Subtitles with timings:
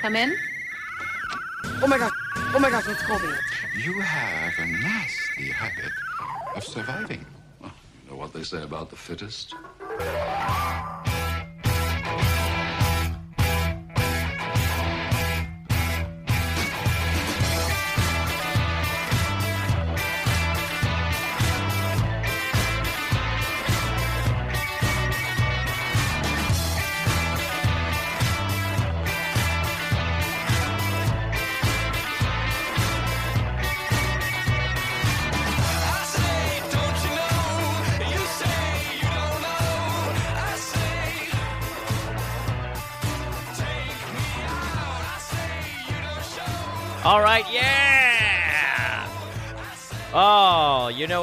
[0.00, 0.34] Come in.
[1.82, 2.10] Oh my gosh.
[2.54, 3.26] Oh my gosh, it's Colby.
[3.84, 5.92] You have a nasty habit
[6.56, 7.26] of surviving.
[7.60, 7.70] Well,
[8.02, 9.54] you know what they say about the fittest?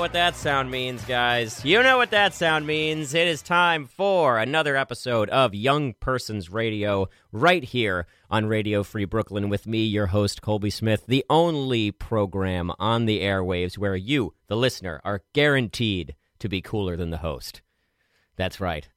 [0.08, 1.66] What that sound means, guys.
[1.66, 3.14] You know what that sound means.
[3.14, 9.04] It is time for another episode of Young Persons Radio right here on Radio Free
[9.04, 14.34] Brooklyn with me, your host, Colby Smith, the only program on the airwaves where you,
[14.48, 17.62] the listener, are guaranteed to be cooler than the host.
[18.38, 18.88] That's right.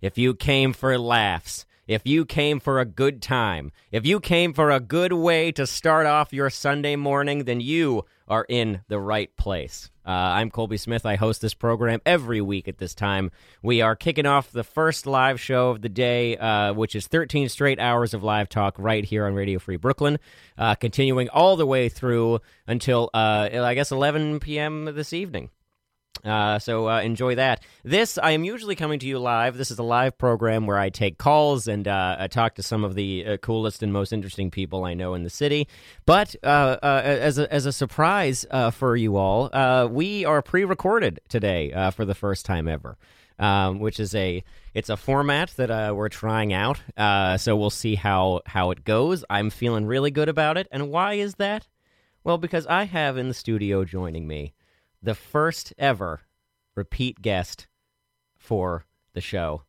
[0.00, 4.52] If you came for laughs, if you came for a good time, if you came
[4.52, 9.00] for a good way to start off your Sunday morning, then you are in the
[9.00, 9.90] right place.
[10.06, 11.04] Uh, I'm Colby Smith.
[11.04, 13.32] I host this program every week at this time.
[13.60, 17.48] We are kicking off the first live show of the day, uh, which is 13
[17.48, 20.20] straight hours of live talk right here on Radio Free Brooklyn,
[20.56, 24.84] uh, continuing all the way through until, uh, I guess, 11 p.m.
[24.94, 25.50] this evening.
[26.24, 27.62] Uh, so uh, enjoy that.
[27.82, 29.56] This I am usually coming to you live.
[29.56, 32.84] This is a live program where I take calls and uh, I talk to some
[32.84, 35.66] of the uh, coolest and most interesting people I know in the city.
[36.06, 41.90] But uh, uh, as a, as a surprise for you all, we are pre-recorded today
[41.94, 42.96] for the first time ever.
[43.38, 46.82] Um, which is a it's a format that we're trying out.
[47.40, 49.24] so we'll see how how it goes.
[49.30, 50.68] I'm feeling really good about it.
[50.70, 51.66] And why is that?
[52.22, 54.52] Well, because I have in the studio joining me
[55.02, 56.20] the first ever
[56.74, 57.66] repeat guest
[58.36, 59.62] for the show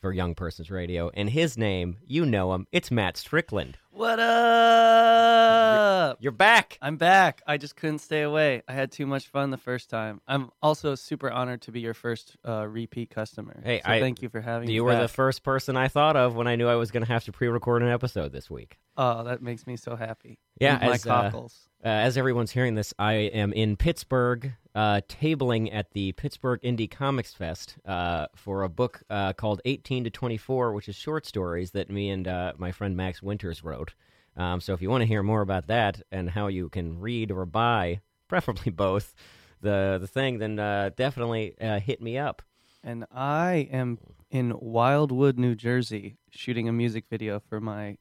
[0.00, 1.10] for Young Persons Radio.
[1.14, 3.78] And his name, you know him, it's Matt Strickland.
[3.96, 6.18] What up?
[6.20, 6.76] You're back.
[6.82, 7.40] I'm back.
[7.46, 8.60] I just couldn't stay away.
[8.68, 10.20] I had too much fun the first time.
[10.28, 13.58] I'm also super honored to be your first uh, repeat customer.
[13.64, 14.74] Hey, so I- thank you for having me.
[14.74, 17.10] You were the first person I thought of when I knew I was going to
[17.10, 18.76] have to pre record an episode this week.
[18.98, 20.40] Oh, that makes me so happy.
[20.60, 21.30] Yeah, my as, uh.
[21.32, 21.48] Uh,
[21.82, 27.32] as everyone's hearing this, I am in Pittsburgh, uh, tabling at the Pittsburgh Indie Comics
[27.32, 31.90] Fest uh, for a book uh, called 18 to 24, which is short stories that
[31.90, 33.94] me and uh, my friend Max Winters wrote.
[34.36, 37.30] Um, so if you want to hear more about that and how you can read
[37.30, 39.14] or buy, preferably both,
[39.62, 42.42] the the thing, then uh, definitely uh, hit me up.
[42.84, 43.98] and I am
[44.30, 47.96] in Wildwood, New Jersey, shooting a music video for my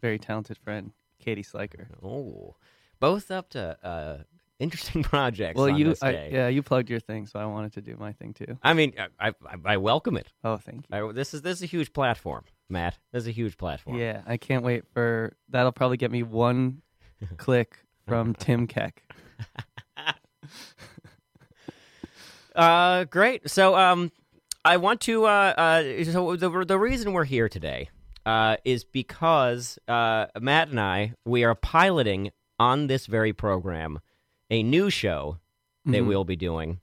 [0.00, 1.86] very talented friend Katie Sliker.
[2.00, 2.54] Oh,
[3.00, 4.18] both up to uh,
[4.62, 5.58] interesting projects.
[5.58, 8.32] Well, you, I, yeah, you plugged your thing, so I wanted to do my thing
[8.32, 8.58] too.
[8.62, 9.32] I mean, I, I,
[9.64, 10.28] I welcome it.
[10.44, 11.08] Oh, thank you.
[11.10, 12.98] I, this is this is a huge platform, Matt.
[13.12, 13.98] This is a huge platform.
[13.98, 16.82] Yeah, I can't wait for that'll probably get me one
[17.36, 19.02] click from Tim Keck.
[22.54, 23.48] Uh, great.
[23.48, 24.12] So, um,
[24.62, 25.24] I want to.
[25.24, 27.88] Uh, uh, so the the reason we're here today,
[28.26, 34.00] uh, is because uh, Matt and I we are piloting on this very program
[34.52, 35.38] a new show
[35.86, 36.06] that Mhm.
[36.06, 36.80] we'll be doing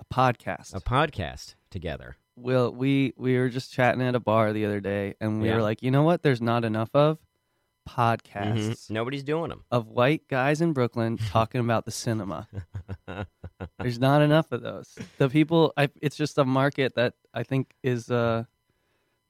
[0.00, 0.74] A podcast.
[0.74, 2.16] a podcast together.
[2.36, 5.56] Will we we were just chatting at a bar the other day, and we Yeah.
[5.56, 6.22] were like, you know what?
[6.22, 7.18] There's not enough of
[7.88, 7.94] Mhm.
[7.94, 9.64] podcasts Nobody's doing them.
[9.70, 12.46] of white guys in Brooklyn talking about the cinema.
[13.78, 14.96] There's not enough of those.
[15.18, 18.44] The people, I, it's just a market that I think is uh,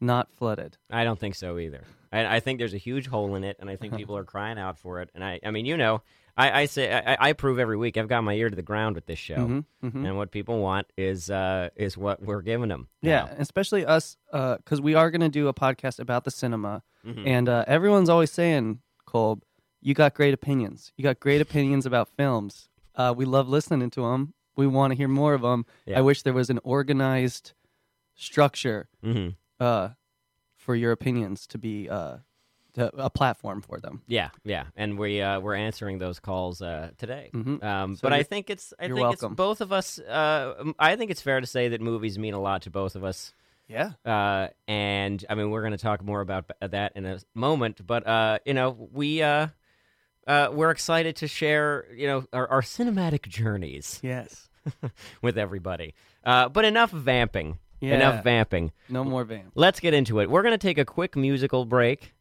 [0.01, 0.77] not flooded.
[0.91, 1.85] I don't think so either.
[2.13, 4.59] I, I think there's a huge hole in it, and I think people are crying
[4.59, 5.11] out for it.
[5.15, 6.03] And I, I mean, you know,
[6.39, 7.97] I, I say I, I prove every week.
[7.97, 10.07] I've got my ear to the ground with this show, Mhm, mhm.
[10.07, 12.89] and what people want is uh, is what we're giving them.
[13.03, 13.31] Yeah, now.
[13.39, 17.27] especially us, because we are going to do a podcast about the cinema, Mhm.
[17.27, 19.43] and uh, everyone's always saying, Kolb,
[19.81, 20.93] you got great opinions.
[20.97, 22.69] You got great opinions about films.
[22.95, 24.35] Uh, we love listening to them.
[24.57, 25.67] We want to hear more of them.
[25.87, 25.99] Yeah.
[25.99, 27.53] I wish there was an organized
[28.15, 29.37] structure Mhm.
[29.61, 29.91] uh,
[30.57, 31.89] for your opinions to be
[32.79, 34.03] to, a platform for them.
[34.07, 37.31] Yeah, yeah, and we uh, we're answering those calls uh, today.
[37.35, 37.63] Mhm.
[37.63, 39.33] Um, So but I think it's I think welcome.
[39.33, 39.99] it's both of us.
[39.99, 43.05] Uh, I think it's fair to say that movies mean a lot to both of
[43.05, 43.33] us.
[43.69, 43.93] Yeah.
[44.05, 47.87] Uh, and I mean, we're going to talk more about that in a moment.
[47.87, 49.49] But uh, you know, we uh,
[50.27, 54.49] uh, we're excited to share you know our, our cinematic journeys Yes.
[55.23, 55.95] with everybody.
[56.25, 57.59] Uh, but enough vamping.
[57.81, 57.95] Yeah.
[57.95, 58.73] Enough vamping.
[58.89, 59.53] No more vamp.
[59.55, 60.29] Let's get into it.
[60.29, 62.13] We're going to take a quick musical break.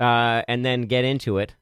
[0.00, 1.54] Uh, and then get into it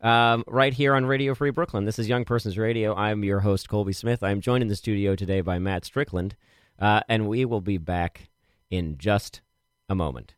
[0.00, 1.84] um, right here on Radio Free Brooklyn.
[1.84, 2.94] This is Young Persons Radio.
[2.94, 4.22] I'm your host, Colby Smith.
[4.22, 6.36] I'm joined in the studio today by Matt Strickland,
[6.78, 8.28] uh, and we will be back
[8.70, 9.40] in just
[9.88, 10.34] a moment.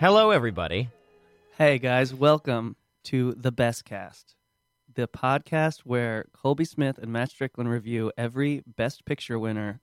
[0.00, 0.90] Hello, everybody.
[1.56, 4.36] Hey guys, welcome to the Best Cast,
[4.94, 9.80] the podcast where Colby Smith and Matt Strickland review every Best Picture winner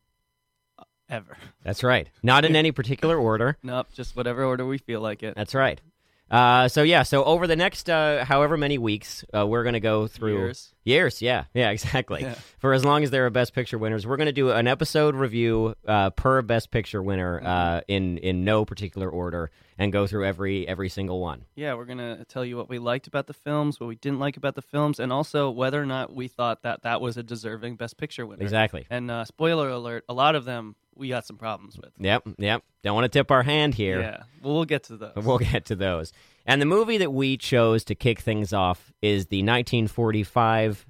[1.09, 1.35] ever.
[1.65, 2.07] That's right.
[2.23, 3.57] Not in any particular order.
[3.61, 5.35] Nope, just whatever order we feel like it.
[5.35, 5.81] That's right.
[6.29, 10.07] Uh, so yeah, so over the next uh, however many weeks, uh, we're gonna go
[10.07, 10.73] through Years.
[10.83, 12.21] Years, yeah, yeah, exactly.
[12.21, 12.35] Yeah.
[12.59, 15.75] For as long as there are Best Picture winners, we're gonna do an episode review
[15.87, 17.47] uh, per Best Picture winner Mm-hmm.
[17.47, 21.45] uh, in in no particular order, and go through every every single one.
[21.55, 24.35] Yeah, we're gonna tell you what we liked about the films, what we didn't like
[24.37, 27.75] about the films, and also whether or not we thought that that was a deserving
[27.75, 28.41] Best Picture winner.
[28.41, 28.87] Exactly.
[28.89, 31.91] And uh, spoiler alert: a lot of them we got some problems with.
[31.99, 32.63] Yep, yep.
[32.83, 33.99] Don't want to tip our hand here.
[34.01, 35.11] Yeah, well, we'll get to those.
[35.15, 36.13] We'll get to those.
[36.45, 40.85] And the movie that we chose to kick things off is the 1945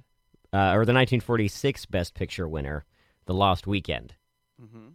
[0.52, 2.84] uh, or the 1946 Best Picture winner,
[3.26, 4.14] The Lost Weekend.
[4.60, 4.88] hmm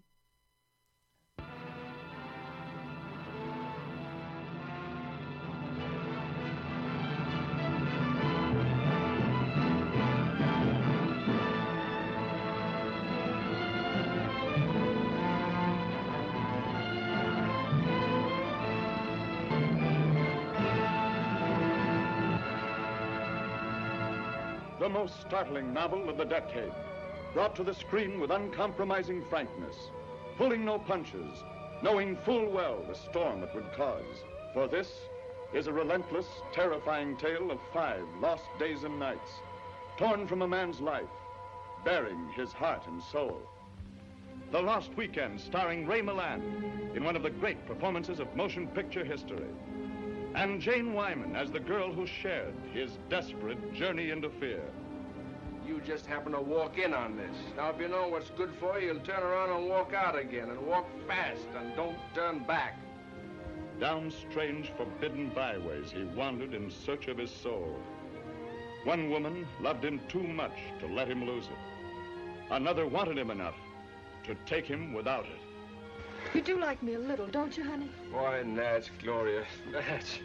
[25.01, 26.71] most startling novel of the decade.
[27.33, 29.89] Brought to the screen with uncompromising frankness.
[30.37, 31.43] Pulling no punches.
[31.81, 34.21] Knowing full well the storm it would cause.
[34.53, 34.91] For this
[35.55, 39.31] is a relentless, terrifying tale of five lost days and nights.
[39.97, 41.09] Torn from a man's life.
[41.83, 43.41] Bearing his heart and soul.
[44.51, 49.03] The Lost Weekend, starring Ray Milland in one of the great performances of motion picture
[49.03, 49.49] history.
[50.35, 54.61] And Jane Wyman as the girl who shared his desperate journey into fear.
[55.71, 57.33] You just happen to walk in on this.
[57.55, 60.49] Now, if you know what's good for you, you'll turn around and walk out again,
[60.49, 62.77] and walk fast, and don't turn back.
[63.79, 67.79] Down strange, forbidden byways he wandered in search of his soul.
[68.83, 72.51] One woman loved him too much to let him lose it.
[72.51, 73.55] Another wanted him enough
[74.25, 76.35] to take him without it.
[76.35, 77.89] You do like me a little, don't you, honey?
[78.11, 80.19] Why, Natch, Gloria, Natch.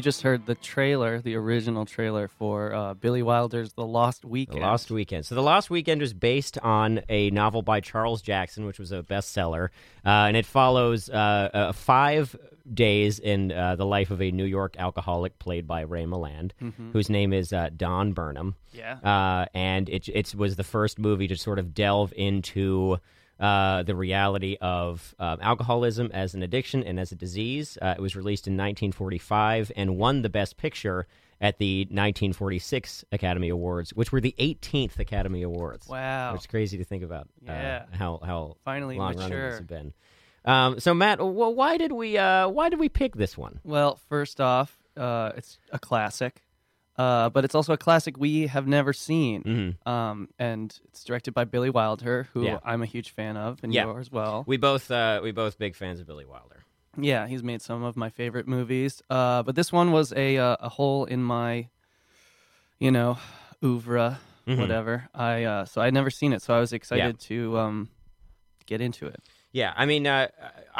[0.00, 4.56] You just heard the trailer, the original trailer for uh, Billy Wilder's The Lost Weekend.
[4.56, 5.26] The Lost Weekend.
[5.26, 9.02] So, The Lost Weekend was based on a novel by Charles Jackson, which was a
[9.02, 9.68] bestseller.
[10.02, 12.34] Uh, and it follows uh, uh, five
[12.72, 16.52] days in uh, the life of a New York alcoholic played by Ray Milland,
[16.94, 18.54] whose name is uh, Don Birnam.
[18.72, 18.94] Yeah.
[19.04, 22.96] Uh, and it, it was the first movie to sort of delve into
[23.40, 27.78] uh, the reality of um, alcoholism as an addiction and as a disease.
[27.80, 31.06] Uh, it was released in 1945 and won the Best Picture
[31.40, 35.88] at the 1946 Academy Awards, which were the 18th Academy Awards.
[35.88, 36.34] Wow.
[36.34, 37.84] It's crazy to think about uh, Yeah.
[37.92, 39.50] how, how Finally long running mature.
[39.50, 39.92] this has been.
[40.44, 43.60] Um, so, Matt, wh- why did we uh, why did we pick this one?
[43.64, 46.42] Well, first off, uh, it's a classic,
[47.00, 49.42] uh, but it's also a classic we have never seen.
[49.44, 49.70] Mhm.
[49.94, 52.58] Um, and it's directed by Billy Wilder, who Yeah.
[52.70, 53.84] I'm a huge fan of, and Yeah.
[53.84, 54.44] you are as well.
[54.46, 56.58] We both uh, we both big fans of Billy Wilder.
[56.98, 58.92] Yeah, he's made some of my favorite movies.
[59.08, 61.68] Uh, but this one was a uh, a hole in my,
[62.78, 63.18] you know,
[63.62, 64.58] oeuvre, Mhm.
[64.58, 65.08] whatever.
[65.14, 67.88] I uh, so I'd never seen it, so I was excited to um,
[68.66, 69.20] get into it.
[69.52, 70.28] Yeah, I mean, uh,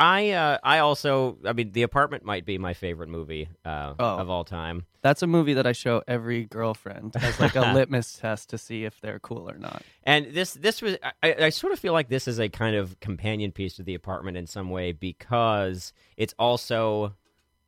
[0.00, 4.16] I uh, I also, I mean, The Apartment might be my favorite movie uh, Oh.
[4.18, 4.86] of all time.
[5.02, 8.84] That's a movie that I show every girlfriend as like a litmus test to see
[8.84, 9.82] if they're cool or not.
[10.04, 12.98] And this this was, I, I sort of feel like this is a kind of
[13.00, 17.14] companion piece to The Apartment in some way because it's also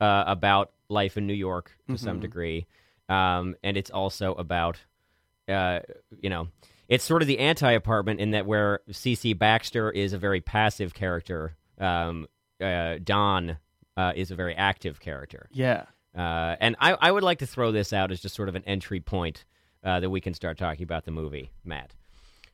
[0.00, 2.66] uh, about life in New York to some degree,
[3.08, 4.78] um, and it's also about,
[5.48, 5.80] uh,
[6.20, 6.48] you know,
[6.88, 9.32] it's sort of the anti-apartment in that where C.C.
[9.34, 12.26] Baxter is a very passive character, um,
[12.60, 13.58] uh, Don
[13.96, 15.48] uh, is a very active character.
[15.52, 15.84] Yeah.
[16.16, 18.64] Uh, and I, I would like to throw this out as just sort of an
[18.66, 19.44] entry point
[19.82, 21.94] uh, that we can start talking about the movie, Matt.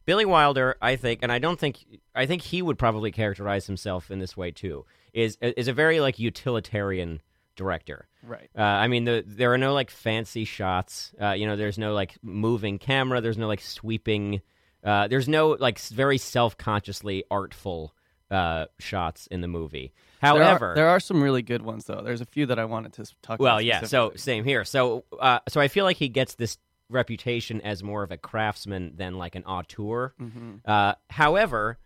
[0.05, 4.11] Billy Wilder, I think, and I don't think I think he would probably characterize himself
[4.11, 4.87] in this way too.
[5.13, 7.21] Is is a very like utilitarian
[7.57, 8.09] director.
[8.23, 8.49] Right.
[8.57, 11.13] Uh, I mean, the, there are no like fancy shots.
[11.21, 13.21] Uh, you know, there's no like moving camera.
[13.21, 14.41] There's no like sweeping.
[14.83, 17.93] Uh, there's no like very self consciously artful
[18.31, 19.93] uh, shots in the movie.
[20.21, 22.03] However, there are, there are some really good ones though.
[22.03, 23.85] There's a few that I wanted to talk well, yeah.
[23.85, 24.65] So same here.
[24.65, 26.59] So, uh, so I feel like he gets this
[26.91, 30.15] reputation as more of a craftsman than like an auteur.
[30.21, 30.57] Mm-hmm.
[30.65, 31.79] Uh, however,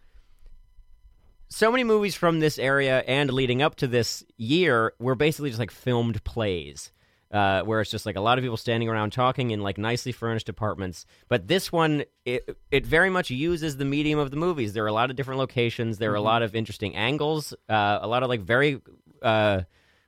[1.49, 5.61] so many movies from this area and leading up to this year were basically just
[5.61, 6.93] like filmed plays.
[7.33, 10.13] Uh, where it's just like a lot of people standing around talking in like nicely
[10.13, 11.07] furnished apartments.
[11.29, 14.75] But this one, it it very much uses the medium of the movies.
[14.75, 15.97] There are a lot of different locations.
[15.97, 17.55] There are a lot of interesting angles.
[17.71, 18.83] Uh, a lot of like very
[19.23, 19.63] uh,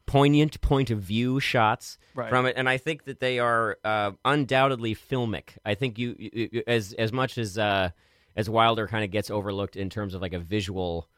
[0.04, 2.28] poignant point of view shots Right.
[2.28, 5.56] from it, and I think that they are uh, undoubtedly filmic.
[5.64, 7.88] I think you, you as as much as uh,
[8.36, 11.08] as Wilder kind of gets overlooked in terms of like a visual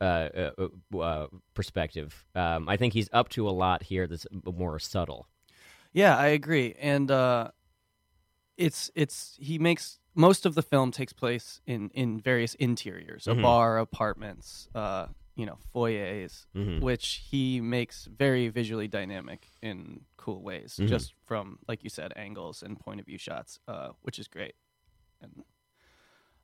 [0.00, 0.50] uh,
[0.94, 2.24] uh, uh, perspective.
[2.34, 5.28] Um, I think he's up to a lot here that's more subtle.
[5.92, 6.74] Yeah, I agree.
[6.80, 7.50] And uh,
[8.56, 13.38] it's it's he makes most of the film takes place in in various interiors, Mhm.
[13.38, 15.06] a bar, apartments, uh,
[15.36, 16.80] you know, foyers, Mhm.
[16.80, 20.88] which he makes very visually dynamic in cool ways, Mhm.
[20.88, 24.54] just from like you said, angles and point of view shots, uh, which is great.
[25.22, 25.44] And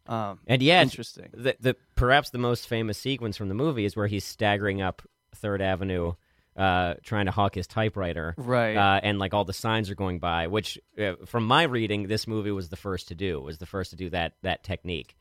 [0.06, 1.30] um, And yeah, interesting.
[1.34, 5.02] the, the perhaps the most famous sequence from the movie is where he's staggering up
[5.34, 6.14] Third Avenue,
[6.56, 8.34] uh, trying to hawk his typewriter.
[8.38, 8.76] Right.
[8.76, 12.26] Uh, and like all the signs are going by, which, uh, from my reading, this
[12.26, 13.40] movie was the first to do.
[13.40, 15.16] Was the first to do that that technique.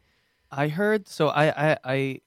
[0.52, 2.22] I heard so I I, I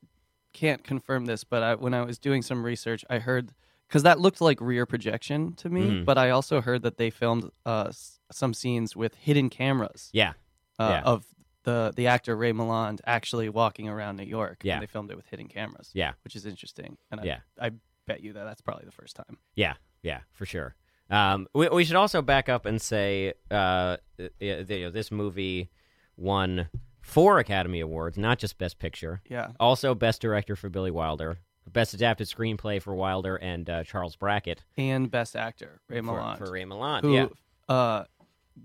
[0.53, 3.53] can't confirm this, but I, when I was doing some research, I heard
[3.87, 6.05] because that looked like rear projection to me, Mhm.
[6.05, 7.91] but I also heard that they filmed uh,
[8.31, 10.33] some scenes with hidden cameras Yeah.
[10.79, 11.03] uh, yeah.
[11.11, 11.25] of
[11.65, 14.59] the the actor Ray Milland actually walking around New York.
[14.62, 14.75] Yeah.
[14.75, 15.91] and they filmed it with hidden cameras.
[15.95, 16.12] Yeah.
[16.25, 16.99] which is interesting.
[17.11, 17.38] And I, Yeah.
[17.61, 17.71] I
[18.09, 19.38] bet you that that's probably the first time.
[19.55, 20.75] Yeah, yeah, for sure.
[21.11, 23.99] Um, we, we should also back up and say uh,
[24.41, 25.71] you know, this movie
[26.17, 26.69] won
[27.00, 29.23] four Academy Awards, not just Best Picture.
[29.29, 31.38] Yeah, Also, Best Director for Billy Wilder,
[31.73, 36.38] Best Adapted Screenplay for Wilder and uh, Charles Brackett and best actor Ray for, Milland,
[36.38, 37.03] for Ray Milland.
[37.03, 37.27] who yeah,
[37.69, 38.05] uh,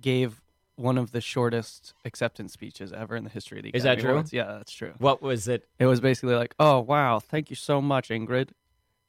[0.02, 0.42] gave
[0.76, 4.12] one of the shortest acceptance speeches ever in the history of the Is that true?
[4.12, 4.34] Awards.
[4.34, 4.94] Yeah, that's true.
[4.98, 5.68] what was it?
[5.80, 8.50] It was basically like, "Oh wow, thank you so much, Ingrid,"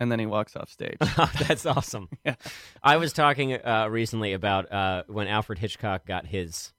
[0.00, 0.96] and then he walks off stage.
[1.48, 2.08] That's awesome.
[2.24, 2.34] Yeah.
[2.82, 6.72] I was talking uh, recently about uh, when Alfred Hitchcock got his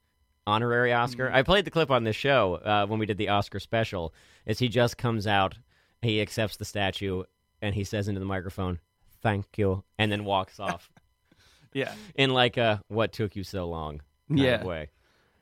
[0.46, 1.26] honorary Oscar.
[1.26, 1.36] Mm-hmm.
[1.36, 4.12] I played the clip on this show uh, when we did the Oscar special.
[4.44, 5.56] Is he just comes out,
[6.02, 7.22] he accepts the statue
[7.62, 8.78] and he says into the microphone,
[9.22, 10.90] "Thank you," and then walks off
[11.72, 14.60] yeah, in like a "What took you so long?" kind Yeah.
[14.60, 14.90] of way.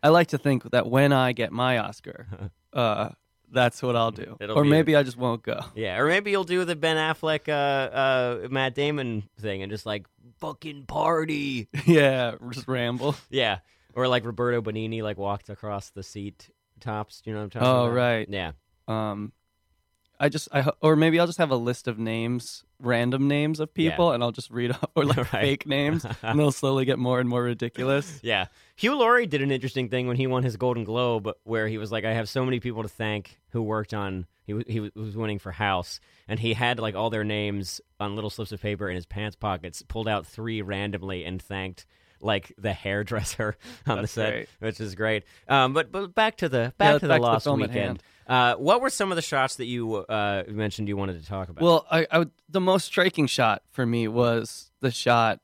[0.02, 3.10] I like to think that when I get my Oscar, uh,
[3.54, 5.60] that's what I'll do, It'll or be- maybe I just won't go.
[5.74, 7.52] Yeah, or maybe you'll do the Ben Affleck, uh,
[8.44, 10.06] uh, Matt Damon thing and just like
[10.40, 11.68] fucking party.
[11.86, 13.14] yeah, just ramble.
[13.30, 13.58] Yeah,
[13.94, 17.22] or like Roberto Benigni, like walked across the seat tops.
[17.24, 17.76] You know what I'm talking about?
[17.80, 17.94] Oh, about?
[17.96, 18.28] right.
[18.28, 18.52] Yeah,
[18.88, 19.32] Um,
[20.20, 23.74] I just, I or maybe I'll just have a list of names, random names of
[23.74, 25.42] people, and I'll just read off or like Right.
[25.42, 28.20] fake names, and they'll slowly get more and more ridiculous.
[28.22, 28.46] yeah.
[28.76, 31.90] Hugh Laurie did an interesting thing when he won his Golden Globe, where he was
[31.92, 35.16] like, "I have so many people to thank who worked on." He w- he was
[35.16, 38.88] winning for House, and he had like all their names on little slips of paper
[38.88, 39.82] in his pants pockets.
[39.82, 41.86] Pulled out three randomly and thanked
[42.24, 44.48] like the hairdresser on That's the set, great.
[44.58, 45.24] which is great.
[45.48, 48.02] Um, but but back to the back Yeah, to back the to the Lost Weekend.
[48.26, 51.50] Uh, what were some of the shots that you uh, mentioned you wanted to talk
[51.50, 51.62] about?
[51.62, 55.40] Well, I, I would, the most striking shot for me was the shot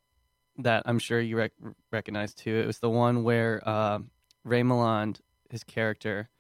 [0.59, 1.53] that I'm sure you rec-
[1.93, 2.57] recognize too.
[2.57, 4.11] It was the one where um
[4.45, 5.21] Ray Milland,
[5.51, 6.31] his character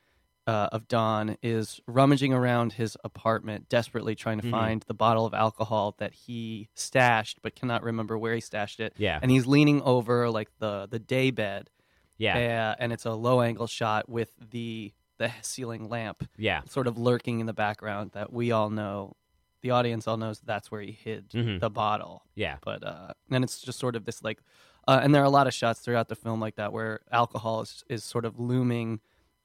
[0.50, 4.50] uh, of Don, is rummaging around his apartment, desperately trying to Mhm.
[4.50, 8.92] find the bottle of alcohol that he stashed, but cannot remember where he stashed it.
[8.99, 11.71] yeah, And he's leaning over like the the day bed,
[12.19, 16.62] yeah, uh, and it's a low angle shot with the the ceiling lamp yeah.
[16.76, 19.14] sort of lurking in the background that we all know
[19.61, 21.61] the audience all knows that's where he hid Mhm.
[21.61, 22.57] the bottle Yeah.
[22.62, 24.40] but uh and it's just sort of this like
[24.88, 27.61] uh, and there are a lot of shots throughout the film like that where alcohol
[27.61, 29.00] is, is sort of looming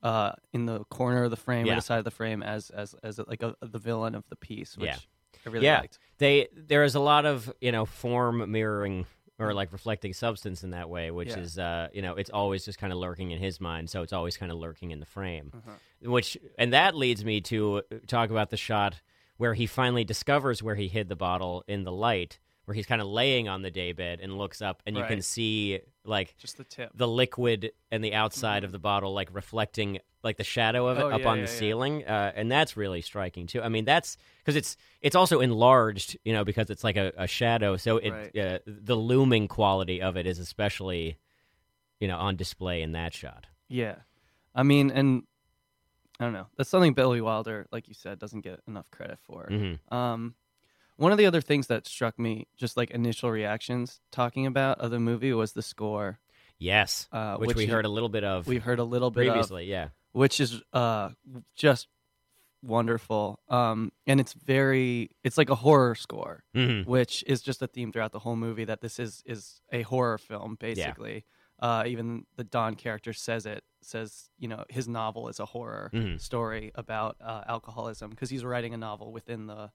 [0.05, 1.73] uh in the corner of the frame Yeah.
[1.73, 4.35] or the side of the frame as as as like a, the villain of the
[4.35, 4.97] piece which Yeah.
[5.45, 5.79] i really Yeah.
[5.81, 9.05] liked They there is a lot of you know form mirroring
[9.37, 11.39] or like reflecting substance in that way, which Yeah.
[11.39, 14.13] is uh, you know, it's always just kind of lurking in his mind, so it's
[14.13, 15.51] always kind of lurking in the frame.
[15.53, 16.09] Uh-huh.
[16.09, 19.01] Which and that leads me to talk about the shot
[19.35, 23.01] where he finally discovers where he hid the bottle in the light, where he's kind
[23.01, 26.63] of laying on the daybed and looks up, and you can see like Just the
[26.63, 26.91] tip.
[26.93, 31.01] the liquid and the outside of the bottle like reflecting like the shadow of it
[31.01, 31.11] Mm-hmm.
[31.11, 31.57] Oh, up yeah, on yeah, the yeah.
[31.59, 36.15] ceiling uh, and that's really striking too i mean that's because it's it's also enlarged
[36.23, 38.37] you know because it's like a, a shadow so it Right.
[38.37, 41.17] uh, the looming quality of it is especially
[41.99, 43.95] you know on display in that shot Yeah,
[44.53, 45.23] I mean, and
[46.19, 46.47] I don't know.
[46.55, 49.47] That's something Billy Wilder, like you said, doesn't get enough credit for.
[49.51, 49.79] Mhm.
[49.91, 50.35] Um,
[50.97, 54.91] one of the other things that struck me, just like initial reactions talking about of
[54.91, 56.19] the movie, was the score.
[56.57, 59.11] yes Uh, which, which we is- heard a little bit of We heard a little
[59.11, 61.09] bit of, previously yeah which is uh
[61.55, 61.87] just
[62.63, 63.39] wonderful.
[63.49, 66.43] Um, and it's very, it's like a horror score.
[66.55, 66.85] Mhm.
[66.85, 70.17] which is just a theme throughout the whole movie that this is is a horror
[70.17, 71.25] film basically.
[71.59, 75.91] Uh, even the Don character says it says you know his novel is a horror
[75.93, 76.19] Mhm.
[76.19, 79.71] story about uh, alcoholism because he's writing a novel within the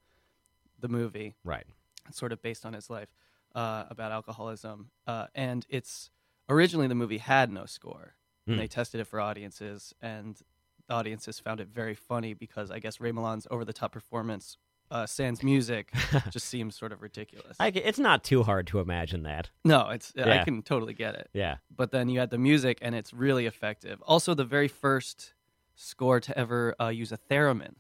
[0.80, 1.66] the movie right
[2.12, 3.08] sort of based on his life
[3.54, 6.10] uh, about alcoholism uh, and it's
[6.48, 8.14] originally the movie had no score
[8.48, 8.52] Mm.
[8.52, 10.40] and they tested it for audiences and
[10.88, 14.56] audiences found it very funny because I guess Ray Milland's over the top performance
[14.90, 15.92] uh, sans music
[16.30, 17.56] just seems sort of ridiculous.
[17.60, 20.40] I, it's not too hard to imagine that No, it's Yeah.
[20.40, 21.28] I can totally get it.
[21.34, 24.02] yeah But then you add the music, and it's really effective.
[24.06, 25.34] Also, the very first
[25.76, 27.74] score to ever uh, use a theremin,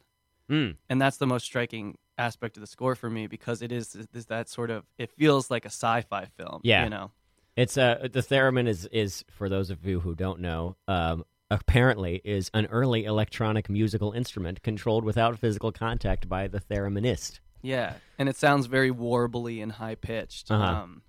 [0.48, 0.76] mm.
[0.88, 4.26] and that's the most striking aspect of the score for me because it is, is
[4.26, 6.60] that sort of it feels like a sci-fi film.
[6.62, 6.84] Yeah.
[6.84, 7.10] you know.
[7.56, 12.20] It's uh the theremin is is for those of you who don't know, um, apparently
[12.24, 17.40] is an early electronic musical instrument controlled without physical contact by the thereminist.
[17.62, 20.50] Yeah, and it sounds very warbly and high pitched.
[20.50, 20.64] Uh-huh.
[20.64, 21.02] Um,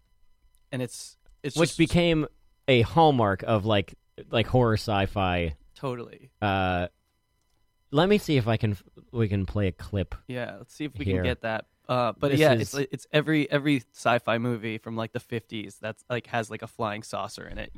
[0.72, 2.28] and it's it's which just became
[2.68, 3.94] a hallmark of like
[4.30, 5.56] like horror sci-fi.
[5.76, 6.32] totally.
[6.42, 6.88] Uh,
[7.92, 8.78] let me see if I can
[9.12, 10.16] we can play a clip.
[10.28, 11.18] Yeah, let's see if we Here.
[11.18, 11.66] can get that.
[11.90, 15.78] Uh, but This yeah, is- it's it's every every sci-fi movie from like the fifties
[15.82, 17.72] that's like has like a flying saucer in it.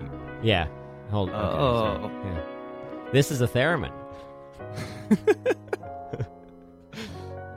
[0.44, 0.68] Yeah,
[1.10, 1.30] hold.
[1.30, 2.12] Okay, Oh.
[2.26, 3.10] Yeah.
[3.12, 3.92] This is a theremin.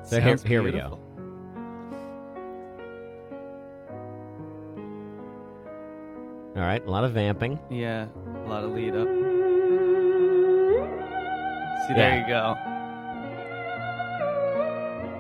[0.05, 1.01] So here- here we go.
[6.55, 7.59] All right, a lot of vamping.
[7.71, 8.07] Yeah,
[8.45, 9.09] a lot of lead up.
[11.87, 12.21] See, there Yeah.
[12.21, 12.57] you go.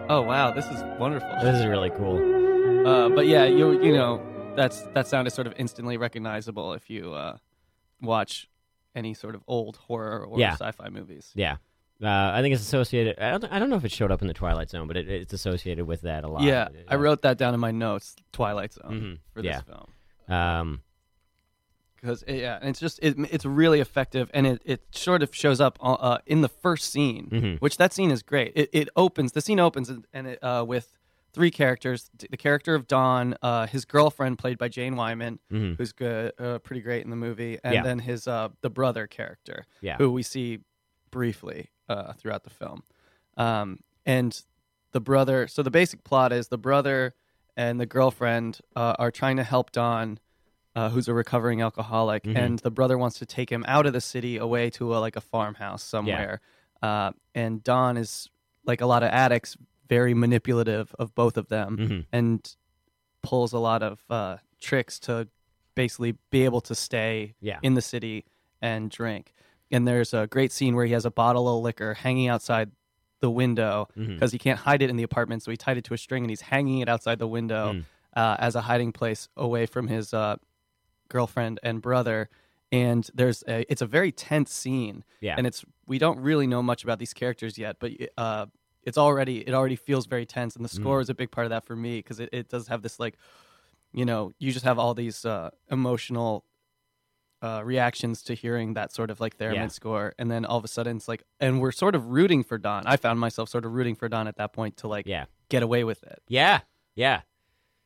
[0.08, 1.28] Oh wow, this is wonderful.
[1.42, 2.18] This is really cool.
[2.86, 4.20] Uh, but yeah, you you know
[4.56, 7.36] that's that sound is sort of instantly recognizable if you uh,
[8.00, 8.48] watch
[8.94, 10.52] any sort of old horror or Yeah.
[10.54, 11.32] sci-fi movies.
[11.34, 11.56] Yeah.
[12.02, 13.18] Uh, I think it's associated.
[13.18, 13.44] I don't.
[13.52, 15.86] I don't know if it showed up in the Twilight Zone, but it, it's associated
[15.86, 16.42] with that a lot.
[16.42, 18.14] Yeah, I wrote that down in my notes.
[18.32, 19.18] Twilight Zone Mhm.
[19.32, 19.54] for Yeah.
[19.54, 19.86] this film
[20.28, 20.82] Um,
[22.00, 25.60] because yeah, and it's just it, it's really effective, and it, it sort of shows
[25.60, 27.58] up uh, uh, in the first scene, Mhm.
[27.60, 28.52] which that scene is great.
[28.54, 30.92] It, it opens the scene opens and, and it, uh, with
[31.32, 35.76] three characters: the character of Don, uh, his girlfriend played by Jane Wyman, Mhm.
[35.78, 37.82] who's good, uh, pretty great in the movie, and Yeah.
[37.82, 39.96] then his uh, the brother character, Yeah.
[39.98, 40.60] who we see
[41.10, 42.82] briefly uh, throughout the film,
[43.36, 44.42] um, and
[44.92, 45.46] the brother.
[45.48, 47.14] So the basic plot is the brother
[47.56, 50.18] and the girlfriend uh, are trying to help Don,
[50.76, 52.36] uh, who's a recovering alcoholic, Mhm.
[52.36, 55.16] and the brother wants to take him out of the city away to a, like
[55.16, 56.40] a farmhouse somewhere.
[56.82, 58.28] Uh, and Don is
[58.64, 59.56] like a lot of addicts,
[59.88, 62.06] very manipulative of both of them, Mhm.
[62.12, 62.56] and
[63.22, 65.28] pulls a lot of uh, tricks to
[65.74, 67.58] basically be able to stay Yeah.
[67.62, 68.24] in the city
[68.62, 69.32] and drink.
[69.70, 72.70] And there's a great scene where he has a bottle of liquor hanging outside
[73.20, 75.94] the window because he can't hide it in the apartment, so he tied it to
[75.94, 77.84] a string and he's hanging it outside the window Mm.
[78.14, 80.36] uh, as a hiding place away from his uh,
[81.08, 82.28] girlfriend and brother.
[82.72, 85.36] And there's a, it's a very tense scene, Yeah.
[85.38, 88.46] and it's we don't really know much about these characters yet, but uh,
[88.82, 90.74] it's already it already feels very tense, and the Mm.
[90.80, 92.98] score is a big part of that for me because it, it does have this
[92.98, 93.16] like,
[93.92, 96.44] you know, you just have all these uh, emotional
[97.40, 99.66] uh, reactions to hearing that sort of like theremin Yeah.
[99.68, 102.58] score, and then all of a sudden it's like, and we're sort of rooting for
[102.58, 102.82] Don.
[102.86, 105.26] I found myself sort of rooting for Don at that point to like yeah.
[105.50, 106.20] get away with it.
[106.26, 106.60] Yeah,
[106.96, 107.20] yeah.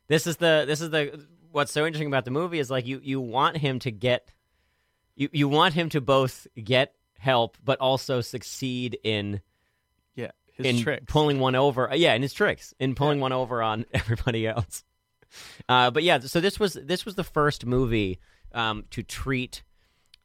[0.08, 3.00] This is the this is the what's so interesting about the movie is like you
[3.02, 4.28] you want him to get
[5.16, 9.40] you you want him to both get help but also succeed in
[10.14, 11.04] Yeah, his in tricks.
[11.08, 11.90] pulling one over.
[11.90, 14.84] uh, Yeah, in his tricks in pulling one over on everybody else.
[15.68, 18.18] Uh, but yeah, so this was this was the first movie
[18.52, 19.62] um, to treat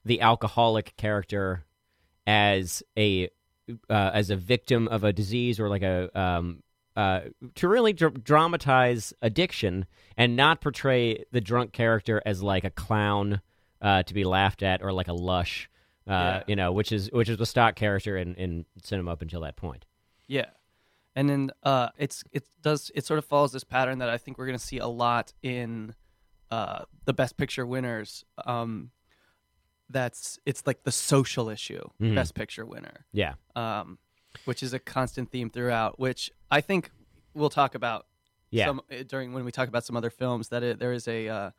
[0.04, 1.66] the alcoholic character
[2.26, 3.30] as a
[3.90, 6.64] uh, as a victim of a disease or like a um,
[6.96, 7.22] uh,
[7.56, 9.86] to really dr- dramatize addiction
[10.18, 13.42] and not portray the drunk character as like a clown
[13.82, 15.70] uh, to be laughed at or like a lush,
[16.08, 16.44] uh, Yeah.
[16.48, 19.56] you know, which is which is the stock character in, in cinema up until that
[19.58, 19.86] point.
[20.28, 20.46] Yeah,
[21.16, 24.38] and then uh, it's it does it sort of follows this pattern that I think
[24.38, 25.94] we're going to see a lot in
[26.52, 28.24] uh, the Best Picture winners.
[28.46, 28.92] Um,
[29.90, 32.16] that's it's like the social issue, Mhm.
[32.16, 34.00] Best Picture winner, Yeah, um,
[34.46, 36.00] which is a constant theme throughout.
[36.00, 36.92] Which I think
[37.34, 38.06] we'll talk about
[38.52, 41.08] yeah, some uh, during when we talk about some other films that it, there is
[41.08, 41.50] a uh,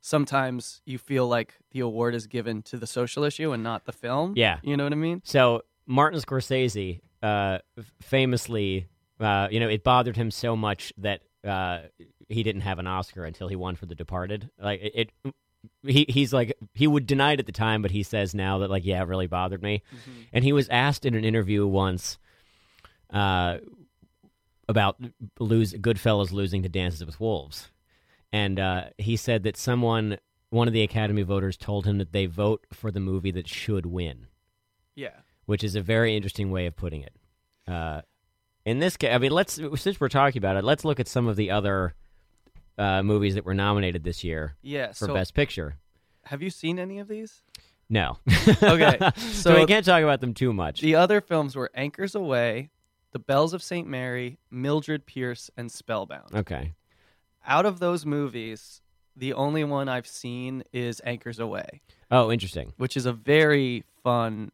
[0.00, 3.92] sometimes you feel like the award is given to the social issue and not the
[3.92, 4.34] film.
[4.36, 4.58] Yeah.
[4.62, 5.22] you know what I mean.
[5.24, 7.58] So Martin Scorsese, uh,
[8.00, 8.88] famously,
[9.20, 11.80] uh, you know, it bothered him so much that uh,
[12.28, 14.50] he didn't have an Oscar until he won for The Departed.
[14.62, 15.34] Like it, it
[15.86, 18.70] he he's like he would deny it at the time, but he says now that
[18.70, 19.82] like yeah, it really bothered me.
[20.32, 22.18] And he was asked in an interview once,
[23.10, 23.58] uh,
[24.68, 24.96] about
[25.38, 27.70] lose Goodfellas losing to Dances with Wolves,
[28.32, 30.18] and uh, he said that someone.
[30.50, 33.84] One of the Academy voters told him that they vote for the movie that should
[33.84, 34.28] win
[34.96, 35.10] Yeah.
[35.44, 37.14] which is a very interesting way of putting it.
[37.70, 38.00] Uh,
[38.64, 41.26] in this case, I mean, let's since we're talking about it, let's look at some
[41.28, 41.92] of the other
[42.78, 44.88] uh, movies that were nominated this year Yeah.
[44.88, 45.76] for so Best Picture.
[46.24, 47.42] have you seen any of these?
[47.90, 48.18] No.
[48.62, 50.80] Okay, so, so- we can't talk about them too much.
[50.80, 52.68] The other films were Anchors Aweigh,
[53.12, 53.86] The Bells of St.
[53.88, 56.34] Mary, Mildred Pierce, and Spellbound.
[56.34, 56.74] Okay.
[57.46, 58.82] Out of those movies,
[59.16, 62.72] the only one I've seen is Anchors Aweigh, Oh, interesting.
[62.76, 64.52] which is a very fun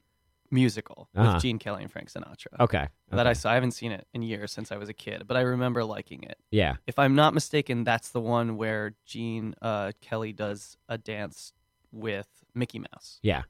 [0.54, 1.34] musical Uh-huh.
[1.34, 2.58] with Gene Kelly and Frank Sinatra.
[2.60, 2.86] Okay.
[3.10, 3.38] That I okay.
[3.40, 3.50] saw.
[3.50, 6.22] I haven't seen it in years since I was a kid, but I remember liking
[6.22, 6.38] it.
[6.50, 6.76] Yeah.
[6.86, 11.52] If I'm not mistaken, that's the one where Gene uh, Kelly does a dance
[11.92, 13.18] with Mickey Mouse.
[13.22, 13.42] Yeah.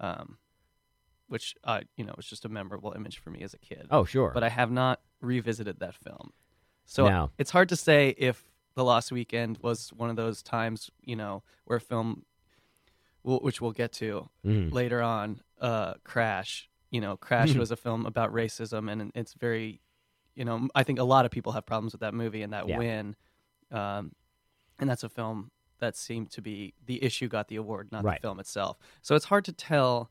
[0.00, 0.38] um,
[1.28, 3.86] which uh, you know was just a memorable image for me as a kid.
[3.90, 4.30] Oh, sure.
[4.34, 6.32] but I have not revisited that film,
[6.84, 7.30] so No.
[7.38, 8.44] it's hard to say if
[8.74, 12.24] the Lost Weekend was one of those times, you know, where a film,
[13.24, 14.72] which we'll get to Mhm.
[14.72, 16.68] later on, uh, Crash.
[16.90, 17.58] You know, Crash Mhm.
[17.58, 19.80] was a film about racism, and it's very,
[20.34, 22.68] you know, I think a lot of people have problems with that movie and that
[22.68, 22.78] Yeah.
[22.78, 23.16] win,
[23.70, 24.14] um,
[24.78, 28.20] and that's a film that seemed to be the issue got the award, not Right.
[28.20, 28.78] the film itself.
[29.00, 30.10] So it's hard to tell.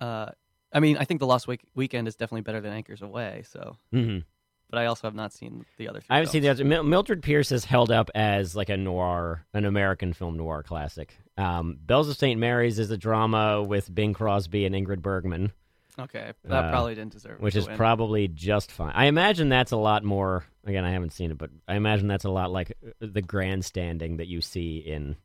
[0.00, 0.30] Uh,
[0.72, 3.46] I mean, I think the Lost Week- Weekend is definitely better than Anchors Aweigh.
[3.46, 4.24] So, Mhm.
[4.70, 6.00] But I also have not seen the other.
[6.00, 6.64] Few I haven't seen the other.
[6.64, 11.16] Mil- Mildred Pierce is held up as like a noir, an American film noir classic.
[11.38, 12.38] Um, Bells of St.
[12.40, 15.52] Mary's is a drama with Bing Crosby and Ingrid Bergman.
[15.98, 17.40] Okay, that Uh, probably didn't deserve.
[17.40, 17.76] which is win.
[17.76, 18.92] probably just fine.
[18.94, 20.44] I imagine that's a lot more.
[20.66, 24.18] Again, I haven't seen it, but I imagine that's a lot like uh, the grandstanding
[24.18, 25.16] that you see in,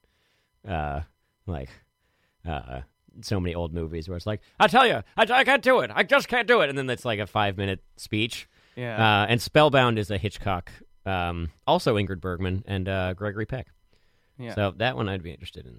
[0.65, 1.01] uh,
[1.45, 1.69] like,
[2.47, 2.81] uh,
[3.21, 5.91] so many old movies where it's like, "I tell you, I, I can't do it.
[5.93, 8.47] I just can't do it," and then it's like a five minute speech.
[8.75, 9.23] Yeah.
[9.23, 10.71] Uh, and Spellbound is a Hitchcock,
[11.05, 13.67] um, also Ingrid Bergman and uh, Gregory Peck.
[14.37, 14.53] yeah.
[14.55, 15.73] So that one I'd be interested in,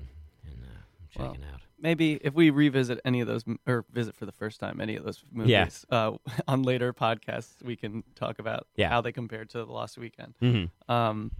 [0.45, 0.69] in uh,
[1.17, 1.61] Well, checking out.
[1.81, 5.05] Maybe if we revisit any of those, or visit for the first time any of
[5.05, 5.69] those movies Yeah.
[5.91, 6.13] uh,
[6.49, 8.89] on later podcasts, we can talk about Yeah.
[8.89, 10.35] how they compared to the Lost Weekend.
[10.41, 11.33] hmm Um,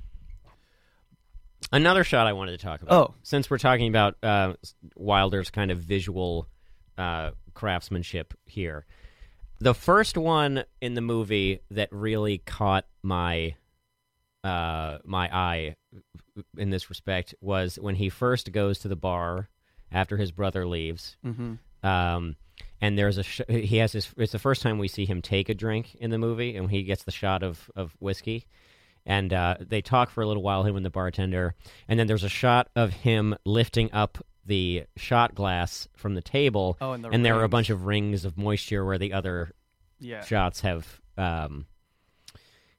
[1.71, 2.93] Another shot I wanted to talk about.
[3.11, 3.15] Oh.
[3.23, 4.55] since we're talking about uh,
[4.95, 6.47] Wilder's kind of visual
[6.99, 8.85] uh, craftsmanship here,
[9.63, 13.55] the first one in the movie that really caught my
[14.43, 15.77] uh, my eye
[16.59, 19.49] in this respect was when he first goes to the bar
[19.93, 21.17] after his brother leaves.
[21.25, 21.59] mhm.
[21.85, 22.37] Um,
[22.81, 24.13] and there's a sh- he has his.
[24.17, 26.83] It's the first time we see him take a drink in the movie, and he
[26.83, 28.47] gets the shot of of whiskey.
[29.07, 31.55] And uh, they talk for a little while, him and the bartender,
[31.89, 36.77] and then there's a shot of him lifting up the shot glass from the table,
[36.81, 37.51] Oh, and the there are a rings.
[37.51, 39.53] bunch of rings of moisture where the other
[40.01, 40.25] Yeah.
[40.25, 41.67] shots have um,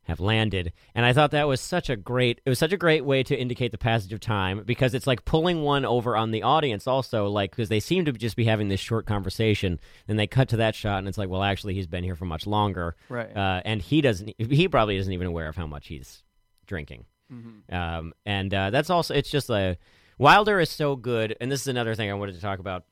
[0.03, 0.73] have landed.
[0.95, 3.39] And I thought that was such a great it was such a great way to
[3.39, 7.27] indicate the passage of time because it's like pulling one over on the audience also
[7.27, 10.57] like because they seem to just be having this short conversation and they cut to
[10.57, 13.33] that shot and it's like well actually he's been here for much longer Right.
[13.37, 16.23] uh, and he doesn't he probably isn't even aware of how much he's
[16.67, 17.73] drinking Mhm.
[17.73, 19.77] um, and uh, that's also it's just a
[20.23, 22.85] Wilder is so good, and this is another thing I wanted to talk about.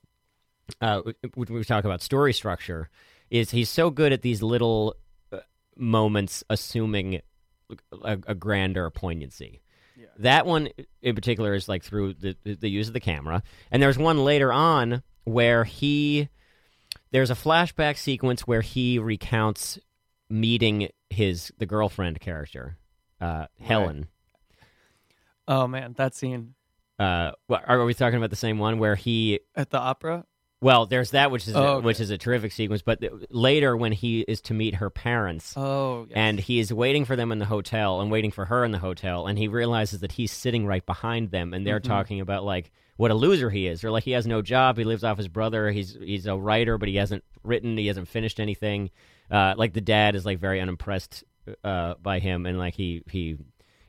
[0.82, 1.00] Uh,
[1.34, 2.90] when we talk about story structure,
[3.30, 4.96] is he's so good at these little
[5.32, 5.38] uh,
[5.74, 7.22] moments, assuming
[8.04, 9.62] a, a grander poignancy.
[9.96, 10.08] Yeah.
[10.18, 10.68] That one
[11.00, 14.52] in particular is like through the the use of the camera, and there's one later
[14.52, 16.28] on where he
[17.12, 19.78] there's a flashback sequence where he recounts
[20.28, 22.76] meeting his the girlfriend character,
[23.22, 24.08] uh, Helen.
[25.48, 26.56] Oh man, that scene
[26.98, 29.40] Uh, are we talking about the same one where he?
[29.56, 30.24] at the opera.
[30.60, 31.84] Well, there's that, which is Oh, okay.
[31.86, 32.82] which is a terrific sequence.
[32.82, 36.12] But th- later, when he is to meet her parents, Oh, yes.
[36.14, 38.78] and he is waiting for them in the hotel and waiting for her in the
[38.78, 41.90] hotel, and he realizes that he's sitting right behind them, and they're Mm-hmm.
[41.92, 44.84] talking about like what a loser he is, or like he has no job, he
[44.84, 48.38] lives off his brother, he's he's a writer, but he hasn't written, he hasn't finished
[48.38, 48.90] anything.
[49.28, 51.24] Uh, like the dad is like very unimpressed
[51.64, 53.36] uh, by him, and like he he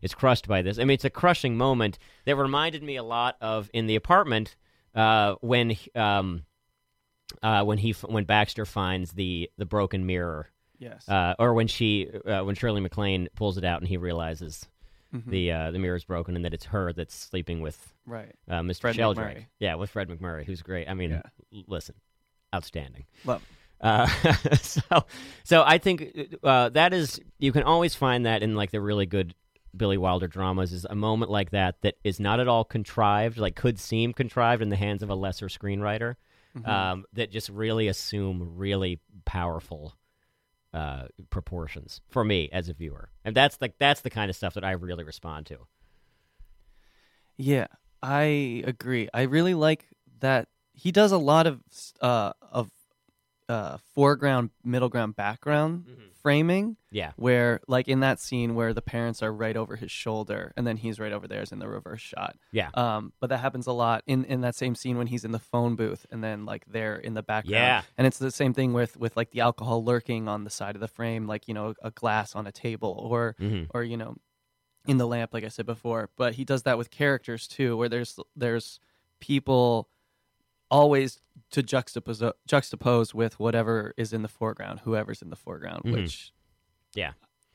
[0.03, 0.77] is crushed by this.
[0.77, 4.55] I mean, it's a crushing moment that reminded me a lot of in the apartment
[4.93, 6.43] uh, when um,
[7.41, 11.09] uh, when he when Baxter finds the the broken mirror yes.
[11.09, 14.67] uh, or when she uh, when Shirley MacLaine pulls it out and he realizes
[15.13, 15.25] Mhm.
[15.29, 18.33] the uh, the mirror is broken and that it's her that's sleeping with right.
[18.49, 18.81] uh, Mr.
[18.81, 19.37] Fred Sheldrake.
[19.37, 19.45] MacMurray.
[19.59, 20.89] Yeah, with Fred MacMurray, who's great.
[20.89, 21.11] I mean,
[21.51, 21.61] Yeah.
[21.67, 21.93] listen,
[22.51, 23.05] outstanding.
[23.23, 23.43] Love.
[23.79, 24.07] Uh,
[24.61, 24.81] so,
[25.43, 29.05] so I think uh, that is you can always find that in like the really
[29.05, 29.35] good
[29.75, 33.55] Billy Wilder dramas is a moment like that that is not at all contrived, like
[33.55, 36.15] could seem contrived in the hands of a lesser screenwriter,
[36.55, 36.69] Mm-hmm.
[36.69, 39.95] um, that just really assume really powerful
[40.71, 44.53] uh, proportions for me as a viewer, and that's like that's the kind of stuff
[44.53, 45.57] that I really respond to.
[47.37, 47.65] Yeah,
[48.03, 49.09] I agree.
[49.13, 49.87] I really like
[50.19, 51.61] that he does a lot of
[52.01, 52.69] uh of
[53.49, 55.85] uh foreground, middle ground, background
[56.21, 60.53] framing Yeah, where like in that scene where the parents are right over his shoulder
[60.55, 62.37] and then he's right over theirs in the reverse shot.
[62.53, 65.31] yeah, Um but that happens a lot in in that same scene when he's in
[65.33, 67.51] the phone booth and then like they're in the background.
[67.53, 67.81] Yeah.
[67.97, 70.81] And it's the same thing with with like the alcohol lurking on the side of
[70.81, 73.67] the frame like, you know, a glass on a table or Mhm.
[73.73, 74.15] or you know
[74.87, 77.87] in the lamp like i said before but he does that with characters too where
[77.87, 78.79] there's there's
[79.21, 79.87] people
[80.73, 81.19] always
[81.51, 85.93] to juxtapose juxtapose with whatever is in the foreground whoever's in the foreground Mhm.
[85.93, 86.31] which
[86.95, 87.13] yeah.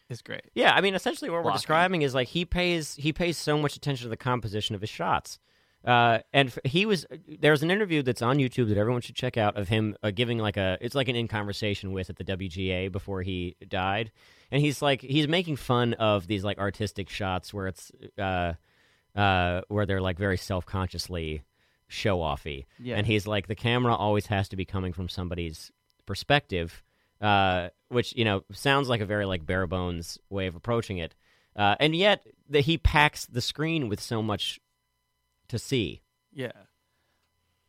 [0.08, 3.36] is great Yeah, I mean, essentially, what we're describing is like he pays he pays
[3.36, 5.38] so much attention to the composition of his shots.
[5.84, 7.06] Uh, and f- he was
[7.40, 10.38] there's an interview that's on YouTube that everyone should check out of him uh, giving
[10.38, 14.10] like a it's like an in conversation with at the WGA before he died,
[14.50, 18.54] and he's like he's making fun of these like artistic shots where it's uh,
[19.14, 21.42] uh, where they're like very self consciously
[21.88, 22.96] show offy, Yeah.
[22.96, 25.72] and he's like the camera always has to be coming from somebody's
[26.06, 26.82] perspective,
[27.20, 31.14] uh, which you know sounds like a very like bare bones way of approaching it,
[31.56, 34.60] uh, and yet that he packs the screen with so much
[35.48, 36.02] to see.
[36.32, 36.52] yeah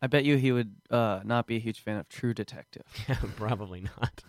[0.02, 2.82] i bet you he would uh not be a huge fan of true detective
[3.36, 4.22] Probably not.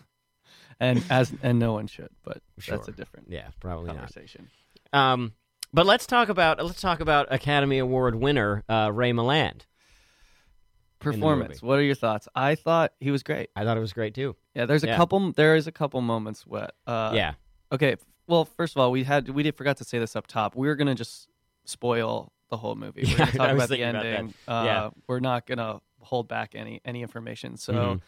[0.80, 2.76] and as and no one should but Sure.
[2.76, 3.96] that's a different Yeah, probably not.
[3.96, 4.48] conversation
[4.92, 5.32] Um,
[5.72, 9.62] but let's talk about let's talk about Academy Award winner uh, Ray Milland.
[11.02, 14.14] Performance what are your thoughts i thought he was great I thought it was great
[14.14, 14.36] too.
[14.54, 14.96] yeah there's a Yeah.
[14.96, 17.34] couple there is a couple moments where uh yeah,
[17.72, 17.96] Okay.
[18.26, 20.54] Well, first of all, we had we did forgot to say this up top.
[20.54, 21.28] We were gonna just
[21.64, 23.02] spoil the whole movie.
[23.04, 24.14] We're Yeah, gonna I talk was about the thinking about that.
[24.18, 24.34] ending.
[24.46, 24.90] Uh, Yeah.
[25.08, 27.56] We're not gonna hold back any any information.
[27.56, 28.00] So Mhm.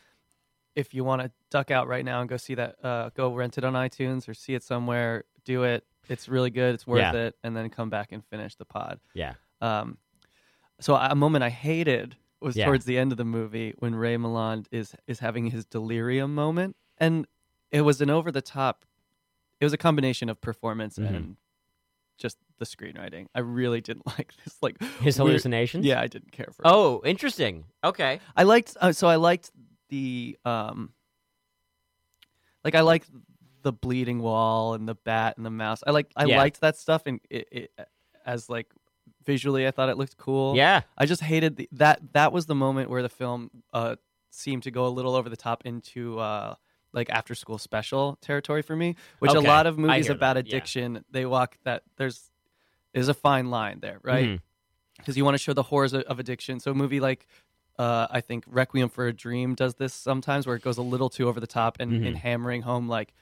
[0.76, 3.58] if you want to duck out right now and go see that, uh, go rent
[3.58, 5.24] it on iTunes or see it somewhere.
[5.44, 5.84] Do it.
[6.08, 6.74] It's really good.
[6.74, 7.26] It's worth Yeah.
[7.28, 7.36] it.
[7.42, 9.00] And then come back and finish the pod.
[9.14, 9.96] yeah, Um,
[10.80, 12.66] so a moment I hated was Yeah.
[12.66, 16.76] towards the end of the movie when Ray Milland is is having his delirium moment,
[16.98, 17.26] and
[17.70, 18.84] it was an over the top.
[19.60, 21.08] It was a combination of performance Mhm.
[21.08, 21.36] and
[22.18, 23.26] just the screenwriting.
[23.34, 24.56] I really didn't like this.
[24.62, 25.84] Like his weird- hallucinations.
[25.84, 26.62] Yeah, I didn't care for.
[26.62, 26.68] it.
[26.68, 27.64] Oh, interesting.
[27.82, 28.20] Okay.
[28.36, 28.76] I liked.
[28.80, 29.50] Uh, so I liked
[29.88, 30.92] the um.
[32.64, 33.10] Like I liked
[33.62, 35.82] the bleeding wall and the bat and the mouse.
[35.86, 36.10] I like.
[36.16, 36.38] I Yeah.
[36.38, 37.88] liked that stuff and it, it
[38.24, 38.72] as like
[39.24, 39.66] visually.
[39.66, 40.56] I thought it looked cool.
[40.56, 40.82] Yeah.
[40.96, 42.00] I just hated the, that.
[42.12, 43.96] That was the moment where the film uh,
[44.30, 46.54] seemed to go a little over the top into uh,
[46.92, 49.44] like after school special territory for me, which Okay.
[49.44, 50.56] a lot of movies about that, yeah.
[50.56, 52.30] addiction they walk that there's
[52.92, 54.40] there's a fine line there, right?
[54.98, 56.60] Because you want to show the horrors of, of addiction.
[56.60, 57.26] So a movie like
[57.76, 61.08] uh, I think Requiem for a Dream does this sometimes, where it goes a little
[61.10, 62.06] too over the top and, Mhm.
[62.06, 63.12] and hammering home like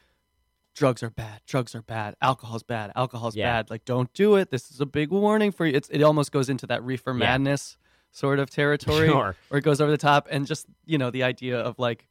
[0.75, 3.51] drugs are bad, drugs are bad, alcohol's bad, alcohol's Yeah.
[3.53, 3.71] bad.
[3.71, 4.51] Like don't do it.
[4.51, 5.75] This is a big warning for you.
[5.75, 7.19] It's it almost goes into that reefer Yeah.
[7.19, 7.77] madness
[8.11, 9.37] sort of territory, Sure.
[9.49, 12.09] where it goes over the top and just you know the idea of like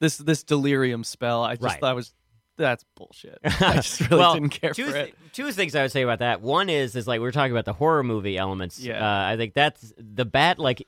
[0.00, 1.42] this this delirium spell.
[1.44, 1.80] I just Right.
[1.80, 2.14] thought was
[2.56, 3.38] that's bullshit.
[3.44, 5.14] I just really well, didn't care two, for thi- it.
[5.32, 6.40] two things I would say about that.
[6.42, 8.78] One is is like we are talking about the horror movie elements.
[8.80, 9.00] Yeah.
[9.04, 10.86] Uh, I think that's the bat like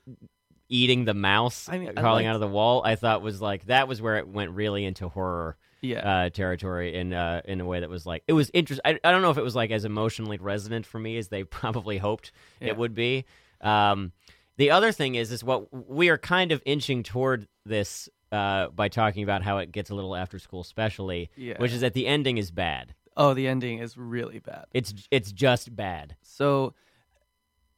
[0.68, 2.82] eating the mouse, I mean, crawling out of the wall.
[2.84, 5.98] I thought was like that was where it went really into horror Yeah.
[5.98, 8.82] uh, territory in uh, in a way that was like it was interesting.
[8.84, 11.44] I, I don't know if it was like as emotionally resonant for me as they
[11.60, 12.68] probably hoped Yeah.
[12.68, 13.24] it would be.
[13.60, 14.12] Um,
[14.56, 18.88] the other thing is is what we are kind of inching toward this uh, by
[18.88, 21.58] talking about how it gets a little after school specially, Yeah.
[21.58, 22.94] which is that the ending is bad.
[23.16, 24.64] oh, the ending is really bad.
[24.72, 26.16] It's it's just bad.
[26.22, 26.72] So,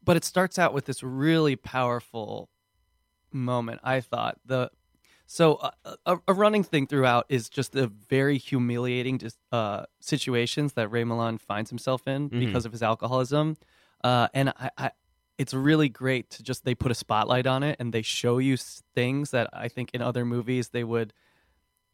[0.05, 2.49] but it starts out with this really powerful
[3.33, 3.81] moment.
[3.83, 4.71] I thought the
[5.27, 5.71] so uh,
[6.07, 9.21] a, a running thing throughout is just the very humiliating
[9.53, 12.39] uh, situations that Ray Milland finds himself in Mhm.
[12.39, 13.57] because of his alcoholism,
[14.03, 14.91] uh, and I, I
[15.37, 18.57] it's really great to just they put a spotlight on it and they show you
[18.57, 21.13] things that I think in other movies they would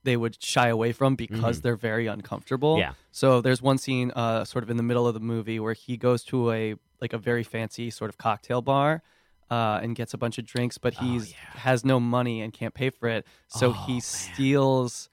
[0.02, 1.62] they would shy away from because Mhm.
[1.62, 2.78] they're very uncomfortable.
[2.78, 2.92] Yeah.
[3.12, 5.96] So there's one scene, uh, sort of in the middle of the movie, where he
[5.96, 9.02] goes to a like a very fancy sort of cocktail bar,
[9.50, 12.90] uh, and gets a bunch of drinks, but he's has no money and can't pay
[12.90, 13.26] for it.
[13.48, 15.10] So he steals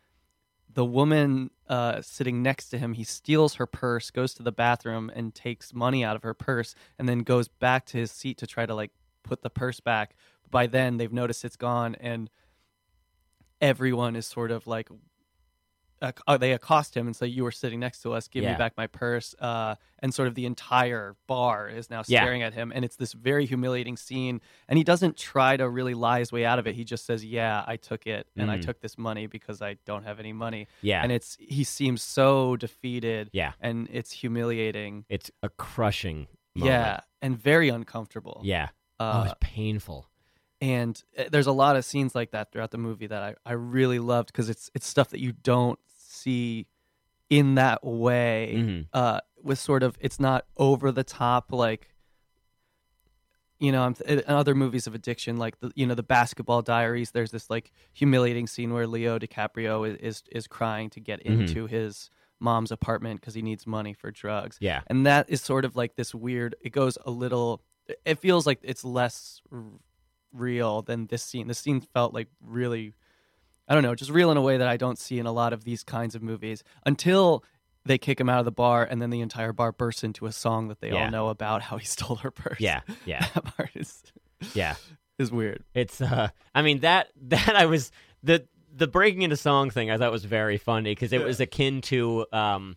[0.71, 2.93] the woman uh, sitting next to him.
[2.93, 6.75] He steals her purse, goes to the bathroom, and takes money out of her purse,
[6.99, 8.91] and then goes back to his seat to try to like
[9.23, 10.15] put the purse back.
[10.49, 12.29] By then, they've noticed it's gone, and
[13.59, 14.89] everyone is sort of like
[16.01, 18.27] uh, uh, they accost him and say, "You were sitting next to us.
[18.27, 18.51] Give Yeah.
[18.53, 22.21] me back my purse." Uh, and sort of the entire bar is now Yeah.
[22.21, 24.41] staring at him, and it's this very humiliating scene.
[24.67, 26.75] And he doesn't try to really lie his way out of it.
[26.75, 28.61] He just says, "Yeah, I took it, and I Mhm.
[28.63, 31.01] took this money because I don't have any money." Yeah.
[31.03, 33.29] and it's he seems so defeated.
[33.33, 33.53] Yeah.
[33.59, 35.05] and it's humiliating.
[35.09, 36.27] It's a crushing.
[36.55, 36.71] Moment.
[36.73, 38.41] Yeah, and very uncomfortable.
[38.43, 38.69] Yeah.
[38.99, 40.09] oh, Uh, it's painful.
[40.61, 43.53] And uh, there's a lot of scenes like that throughout the movie that I, I
[43.53, 46.67] really loved because it's it's stuff that you don't see
[47.29, 48.87] in that way Mhm.
[48.93, 51.93] uh with sort of it's not over the top like
[53.59, 56.61] you know I'm th- in other movies of addiction like the you know the basketball
[56.61, 61.23] diaries there's this like humiliating scene where Leo DiCaprio is is, is crying to get
[61.23, 61.41] Mhm.
[61.41, 64.81] into his mom's apartment because he needs money for drugs Yeah.
[64.87, 67.61] and that is sort of like this weird it goes a little
[68.05, 69.41] it feels like it's less
[70.33, 72.93] real than this scene this scene felt like really
[73.67, 75.53] i don't know just real in a way that i don't see in a lot
[75.53, 77.43] of these kinds of movies until
[77.85, 80.31] they kick him out of the bar and then the entire bar bursts into a
[80.31, 81.05] song that they Yeah.
[81.05, 82.81] all know about how he stole her purse Yeah.
[83.05, 83.25] Yeah.
[83.33, 84.03] that part is
[84.53, 84.75] Yeah.
[85.17, 89.69] is weird It's uh I mean that that I was the the breaking into song
[89.71, 92.75] thing I thought was very funny because it was akin to um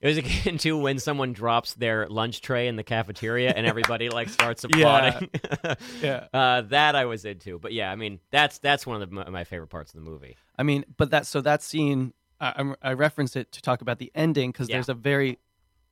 [0.00, 4.08] it was akin to when someone drops their lunch tray in the cafeteria and everybody
[4.08, 5.28] like starts applauding.
[6.02, 6.26] Yeah.
[6.32, 9.44] Uh, that I was into, but yeah, I mean that's that's one of the, my
[9.44, 10.36] favorite parts of the movie.
[10.58, 14.10] I mean, but that so that scene I, I referenced it to talk about the
[14.14, 14.76] ending because Yeah.
[14.76, 15.38] there's a very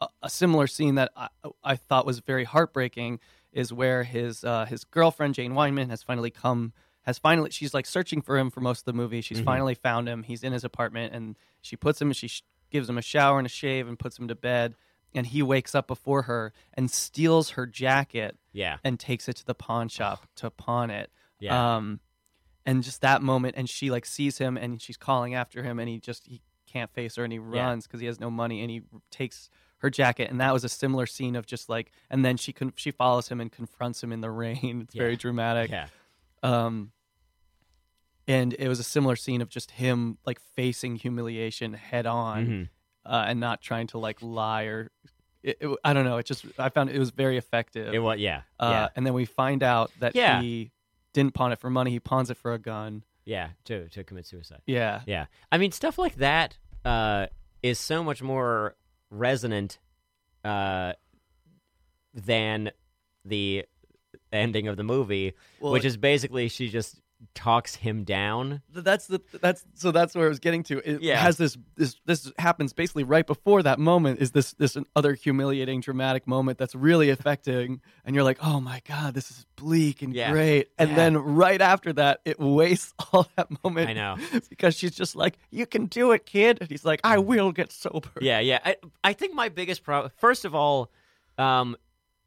[0.00, 1.28] a, a similar scene that I,
[1.62, 3.20] I thought was very heartbreaking
[3.52, 7.86] is where his uh, his girlfriend Jane Wyman has finally come has finally she's like
[7.86, 9.20] searching for him for most of the movie.
[9.20, 9.44] She's Mhm.
[9.44, 10.22] finally found him.
[10.22, 13.38] He's in his apartment and she puts him and she sh- gives him a shower
[13.38, 14.74] and a shave and puts him to bed.
[15.14, 18.76] And he wakes up before her and steals her jacket Yeah.
[18.84, 21.10] and takes it to the pawn shop to pawn it.
[21.40, 21.76] Yeah.
[21.76, 22.00] Um,
[22.66, 25.88] and just that moment, and she like sees him, and she's calling after him, and
[25.88, 28.70] he just he can't face her, and he runs because he has no money, and
[28.70, 32.36] he takes her jacket, and that was a similar scene of just like, and then
[32.36, 34.80] she con- she follows him and confronts him in the rain.
[34.84, 35.00] It's Yeah.
[35.02, 35.70] very dramatic.
[35.70, 35.86] Yeah.
[36.42, 36.92] Um,
[38.28, 42.68] and it was a similar scene of just him like facing humiliation head on, Mhm.
[43.06, 44.90] uh, and not trying to like lie or.
[45.42, 46.18] It, it- I don't know.
[46.18, 47.92] It just I found it was very effective.
[47.94, 48.42] It was yeah.
[48.60, 48.88] Uh, yeah.
[48.94, 50.40] And then we find out that Yeah.
[50.42, 50.70] he
[51.14, 51.90] didn't pawn it for money.
[51.90, 53.02] He pawns it for a gun.
[53.24, 54.62] Yeah, to to commit suicide.
[54.66, 55.02] Yeah.
[55.06, 55.26] Yeah.
[55.52, 57.26] I mean, stuff like that uh,
[57.62, 58.76] is so much more
[59.10, 59.78] resonant
[60.44, 60.92] uh,
[62.14, 62.70] than
[63.24, 63.64] the
[64.32, 67.00] ending of the movie, Well, which is basically she just
[67.34, 68.62] talks him down.
[68.72, 70.78] That's the that's so that's where I was getting to.
[70.88, 71.18] It Yeah.
[71.18, 75.80] has this this this happens basically right before that moment is this this other humiliating
[75.80, 80.14] dramatic moment that's really affecting and you're like, "Oh my god, this is bleak and
[80.14, 80.30] Yeah.
[80.30, 80.96] great." And Yeah.
[80.96, 83.90] then right after that, it wastes all that moment.
[83.90, 84.16] I know.
[84.48, 87.72] because she's just like, "You can do it, kid." And he's like, "I will get
[87.72, 88.60] sober." Yeah, yeah.
[88.64, 90.90] I, I think my biggest problem, first of all,
[91.36, 91.76] um,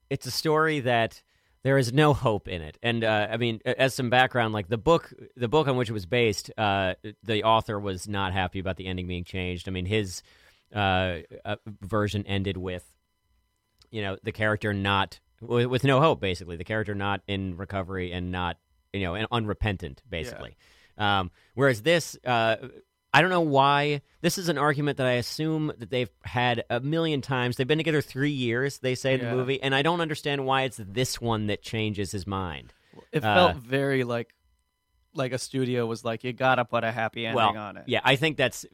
[0.10, 1.22] it's a story that
[1.64, 2.78] there is no hope in it.
[2.82, 5.94] And uh, I mean, as some background, like the book, the book on which it
[5.94, 9.68] was based, uh, the author was not happy about the ending being changed.
[9.68, 10.24] I mean, his
[10.74, 12.86] uh, uh, version ended with,
[13.92, 18.12] you know, the character not with, with no hope, basically, the character not in recovery
[18.12, 18.58] and not,
[18.94, 20.56] you know, and unrepentant, basically.
[20.98, 22.58] Um, whereas this, uh,
[23.14, 24.02] I don't know why.
[24.22, 27.58] This is an argument that I assume that they've had a million times.
[27.58, 29.32] They've been together three years, they say in Yeah.
[29.32, 32.74] the movie, and I don't understand why it's this one that changes his mind.
[33.12, 34.34] It Uh, felt very like
[35.14, 37.84] like a studio was like, "You got to put a happy ending well, on it."
[37.86, 38.66] yeah, I think that's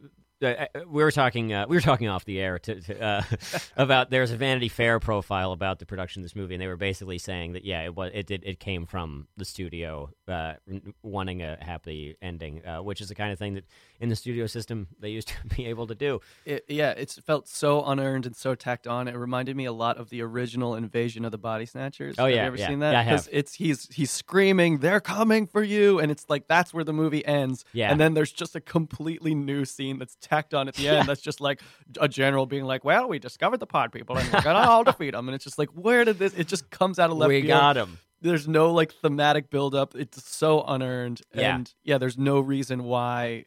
[0.41, 3.21] uh, we were talking uh, we were talking off the air to, to, uh,
[3.77, 6.77] about there's a Vanity Fair profile about the production of this movie, and they were
[6.77, 10.53] basically saying that yeah, it was it did it came from the studio uh,
[11.01, 13.65] wanting a happy ending, uh, which is the kind of thing that
[13.99, 16.19] in the studio system they used to be able to do.
[16.45, 19.07] It, yeah, it felt so unearned and so tacked on.
[19.07, 22.15] It reminded me a lot of the original Invasion of the Body Snatchers.
[22.17, 22.67] Oh, have yeah, you ever yeah.
[22.67, 22.91] seen that?
[22.91, 23.29] Yeah, I have.
[23.31, 27.25] it's he's he's screaming, "They're coming for you!" and it's like that's where the movie
[27.25, 27.65] ends.
[27.73, 27.91] Yeah.
[27.91, 31.07] and then there's just a completely new scene that's tacked on at the end.
[31.07, 31.61] That's just like
[31.99, 35.11] a general being like, "Well, we discovered the pod people, and we're gonna all defeat
[35.11, 36.33] them." And it's just like, where did this?
[36.33, 37.47] It just comes out of left we field.
[37.49, 37.97] got him.
[38.21, 39.95] There's no like thematic buildup.
[39.95, 41.55] It's so unearned, Yeah.
[41.55, 43.45] and yeah, there's no reason why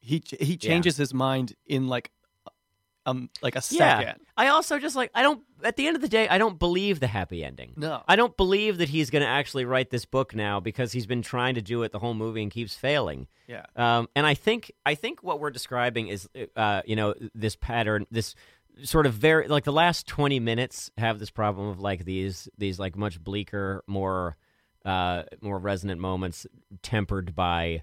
[0.00, 2.10] he ch- he changes his mind in like
[3.06, 4.06] um like a second.
[4.06, 4.14] Yeah.
[4.36, 5.42] I also just like I don't.
[5.62, 7.72] At the end of the day, I don't believe the happy ending.
[7.76, 8.02] No.
[8.06, 11.22] I don't believe that he's going to actually write this book now because he's been
[11.22, 13.26] trying to do it the whole movie and keeps failing.
[13.46, 13.64] Yeah.
[13.74, 18.06] Um, and I think I think what we're describing is, uh, you know, this pattern,
[18.10, 18.34] this
[18.82, 22.78] sort of very like the last twenty minutes have this problem of like these these
[22.78, 24.36] like much bleaker, more
[24.84, 26.46] uh, more resonant moments
[26.82, 27.82] tempered by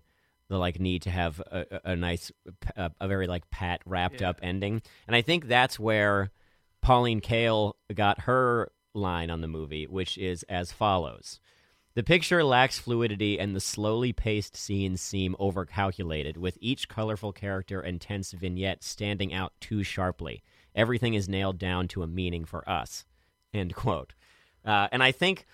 [0.54, 2.32] the like need to have a, a nice,
[2.78, 4.82] a, a very like pat wrapped up ending.
[5.08, 6.32] And I think that's where
[6.82, 11.40] Pauline Kael got her line on the movie, which is as follows.
[11.96, 17.82] The picture lacks fluidity, and the slowly paced scenes seem overcalculated, with each colorful character
[17.82, 20.42] and tense vignette standing out too sharply.
[20.76, 23.06] Everything is nailed down to a meaning for us.
[23.54, 24.14] End quote.
[24.66, 25.46] Uh, and I think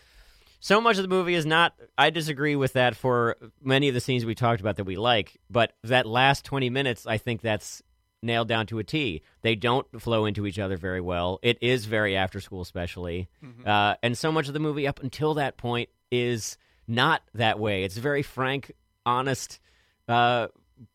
[0.59, 1.73] so much of the movie is not.
[1.97, 5.37] I disagree with that for many of the scenes we talked about that we like,
[5.49, 7.81] but that last 20 minutes, I think that's
[8.21, 9.21] nailed down to a T.
[9.41, 11.39] They don't flow into each other very well.
[11.41, 13.29] It is very after school, especially.
[13.65, 16.57] Uh, and so much of the movie up until that point is
[16.87, 17.83] not that way.
[17.83, 18.73] It's a very frank,
[19.05, 19.59] honest
[20.09, 20.47] uh,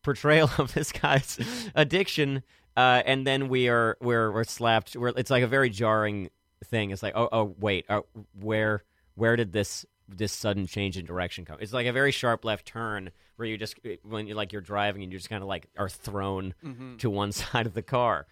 [0.02, 1.38] portrayal of this guy's
[1.74, 2.42] addiction.
[2.76, 4.96] Uh, and then we are we're we're slapped.
[4.96, 6.30] We're, it's like a very jarring
[6.64, 6.90] thing.
[6.90, 8.00] It's like oh oh wait, uh,
[8.38, 8.82] where
[9.14, 11.58] where did this this sudden change in direction come?
[11.60, 15.02] It's like a very sharp left turn where you just when you like you're driving
[15.02, 16.54] and you just kind of like are thrown
[16.98, 18.26] to one side of the car.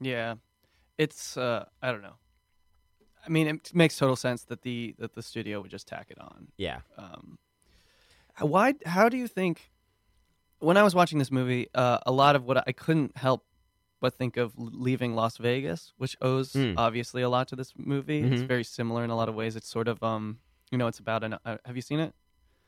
[0.00, 0.34] Yeah,
[0.98, 2.16] it's uh, I don't know.
[3.26, 6.18] I mean, it makes total sense that the that the studio would just tack it
[6.20, 6.48] on.
[6.56, 6.80] Yeah.
[6.98, 7.38] Um,
[8.40, 8.74] why?
[8.84, 9.70] How do you think?
[10.60, 13.44] When I was watching this movie, uh, a lot of what I couldn't help
[14.04, 16.74] but think of leaving Las Vegas, which owes Mm.
[16.76, 18.20] obviously a lot to this movie.
[18.20, 18.46] It's Mhm.
[18.54, 19.56] very similar in a lot of ways.
[19.56, 20.24] It's sort of um,
[20.70, 21.32] you know, it's about an.
[21.44, 22.12] Uh, have you seen it?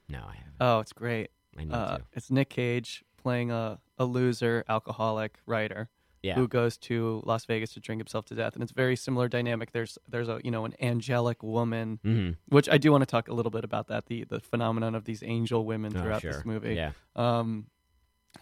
[0.08, 0.54] No, I haven't.
[0.60, 1.28] Oh, it's great.
[1.58, 2.04] I need Uh, to.
[2.12, 5.88] it's Nick Cage playing a, a loser alcoholic writer
[6.22, 6.36] Yeah.
[6.36, 9.72] who goes to Las Vegas to drink himself to death, and it's very similar dynamic.
[9.72, 13.28] There's there's a you know an angelic woman, hmm which I do want to talk
[13.28, 16.32] a little bit about that the the phenomenon of these angel women Oh, throughout sure.
[16.32, 16.74] this movie.
[16.76, 16.92] Yeah.
[17.14, 17.66] Um,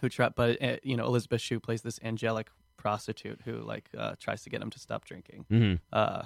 [0.01, 2.47] who try but uh, you know Elizabeth Shue plays this angelic
[2.77, 5.45] prostitute who like uh, tries to get him to stop drinking.
[5.49, 6.23] hmm Uh,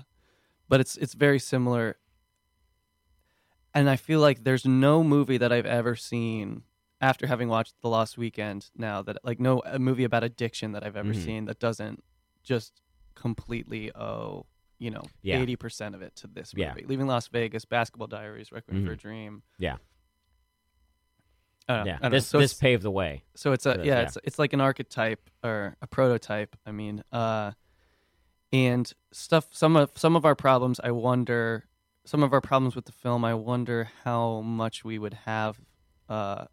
[0.68, 1.97] but it's it's very similar.
[3.74, 6.64] And I feel like there's no movie that I've ever seen
[7.02, 10.84] after having watched The Lost Weekend now that like no a movie about addiction that
[10.84, 11.24] I've ever Mhm.
[11.24, 12.04] seen that doesn't
[12.43, 12.82] just
[13.16, 14.45] completely owe
[14.80, 15.39] you know Yeah.
[15.41, 16.64] eighty percent of it to this movie.
[16.82, 16.88] Yeah.
[16.88, 19.00] Leaving Las Vegas, Basketball Diaries, Requiem for a Mhm.
[19.00, 19.43] Dream.
[19.60, 19.78] Yeah.
[21.70, 21.86] I.
[21.86, 21.97] Yeah.
[21.97, 22.09] I don't know.
[22.17, 23.24] This So this paved the way.
[23.36, 23.99] so it's a yeah, yeah.
[24.01, 26.55] it's it's like an archetype or a prototype.
[26.65, 27.51] I mean, uh,
[28.51, 29.47] and stuff.
[29.51, 30.80] Some of some of our problems.
[30.84, 31.65] I wonder.
[32.05, 33.24] Some of our problems with the film.
[33.24, 35.59] I wonder how much we would have
[36.07, 36.45] uh,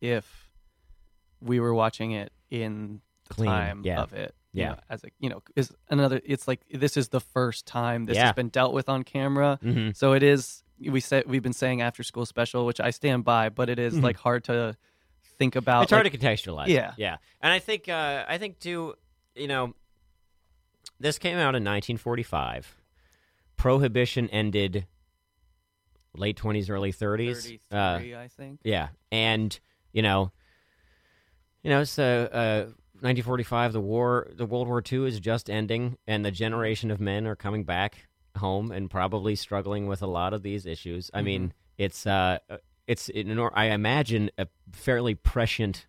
[0.00, 0.50] if
[1.40, 4.00] we were watching it in the Clean, time yeah.
[4.02, 4.34] of it.
[4.52, 4.68] you Yeah.
[4.70, 6.20] know, as a you know, is another.
[6.24, 8.26] It's like this is the first time this Yeah.
[8.26, 9.58] has been dealt with on camera.
[9.62, 10.64] hmm So it is.
[10.80, 13.94] We said we've been saying after school special, which I stand by, but it is,
[13.94, 14.02] Mhm.
[14.02, 14.76] like hard to
[15.38, 15.82] think about.
[15.84, 16.68] It's hard to contextualize.
[16.68, 16.94] Yeah.
[16.96, 17.16] yeah.
[17.40, 18.94] And I think uh, I think too,
[19.34, 19.74] you know,
[20.98, 22.76] this came out in 1945.
[23.56, 24.86] Prohibition ended
[26.14, 27.58] late 20s, early 30s.
[27.70, 28.60] 33, Uh, I think.
[28.64, 29.58] yeah, and
[29.92, 30.32] you know,
[31.62, 32.64] you know, it's uh, uh,
[33.00, 33.72] 1945.
[33.74, 37.36] The war, the World War II is just ending, and the generation of men are
[37.36, 38.06] coming back
[38.36, 41.10] home and probably struggling with a lot of these issues.
[41.14, 42.38] I mean, it's uh,
[42.86, 45.86] it's an, or- I imagine a fairly prescient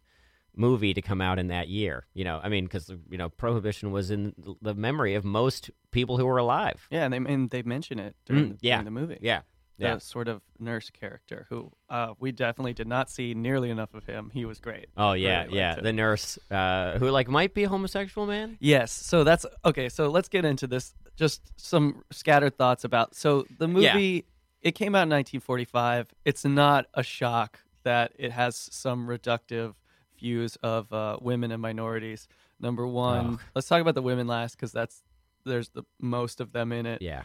[0.56, 2.06] movie to come out in that year.
[2.14, 6.18] You know, I mean, because you know, prohibition was in the memory of most people
[6.18, 6.88] who were alive.
[6.92, 8.76] Yeah, and they and they mention it during, Mm, the, yeah.
[8.82, 9.18] during the movie.
[9.22, 9.42] Yeah,
[9.78, 9.98] the yeah.
[10.00, 14.30] sort of nurse character who uh, we definitely did not see nearly enough of him.
[14.34, 14.88] He was great.
[14.98, 15.76] Oh yeah, Really yeah.
[15.76, 18.58] The nurse uh, who like might be a homosexual man.
[18.60, 19.88] Yes, so that's okay.
[19.90, 20.94] So let's get into this.
[21.16, 23.16] Just some scattered thoughts about.
[23.16, 24.26] So the movie
[24.62, 26.14] it came out in 1945.
[26.26, 29.74] It's not a shock that it has some reductive
[30.20, 32.28] views of uh, women and minorities.
[32.60, 33.46] Number one, Oh.
[33.56, 35.02] let's talk about the women last because that's
[35.46, 37.02] there's the most of them in it.
[37.02, 37.24] Yeah.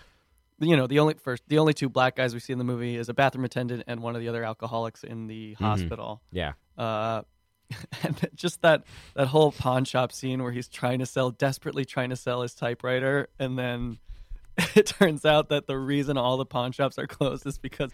[0.59, 2.97] You know, the only first, the only two black guys we see in the movie
[2.97, 5.65] is a bathroom attendant and one of the other alcoholics in the Mm-hmm.
[5.65, 6.23] hospital.
[6.33, 6.53] Yeah.
[6.79, 7.23] Uh,
[8.03, 12.11] and just that that whole pawn shop scene where he's trying to sell, desperately trying
[12.11, 13.99] to sell his typewriter, and then
[14.75, 17.91] it turns out that the reason all the pawn shops are closed is because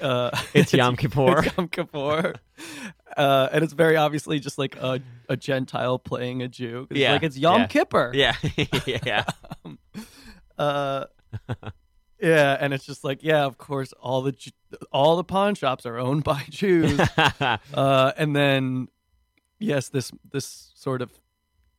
[0.00, 1.40] uh, It's Yom Kippur.
[1.44, 2.34] it's Yom Kippur.
[3.16, 6.86] Uh, and it's very obviously just like a, a Gentile playing a Jew.
[6.90, 7.66] It's Yeah, like it's Yom yeah.
[7.66, 8.12] Kippur.
[8.14, 8.34] Yeah.
[9.04, 9.24] yeah.
[10.58, 11.04] Uh,
[12.20, 14.34] yeah, and it's just like, yeah, of course, all the
[14.92, 17.00] all the pawn shops are owned by Jews.
[17.74, 18.88] uh, and then,
[19.60, 21.10] yes, this this sort of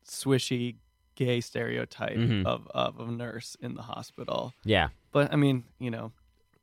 [0.06, 0.76] swishy
[1.14, 2.46] gay stereotype Mhm.
[2.46, 4.54] of of a nurse in the hospital.
[4.64, 4.88] yeah.
[5.12, 6.12] But I mean, you know,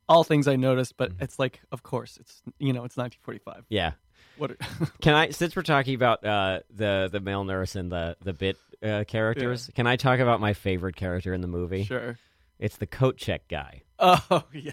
[0.08, 1.22] all things I noticed, but Mm-hmm.
[1.22, 3.64] it's like, of course, it's you know, it's 1945.
[3.68, 3.92] Yeah.
[4.36, 4.50] What?
[4.52, 4.56] Are,
[5.00, 8.56] Can I, since we're talking about uh, the the male nurse and the the bit
[8.82, 11.84] uh, characters, can I talk about my favorite character in the movie?
[11.84, 12.18] sure.
[12.58, 13.82] It's the coat check guy.
[13.98, 14.72] Oh yeah.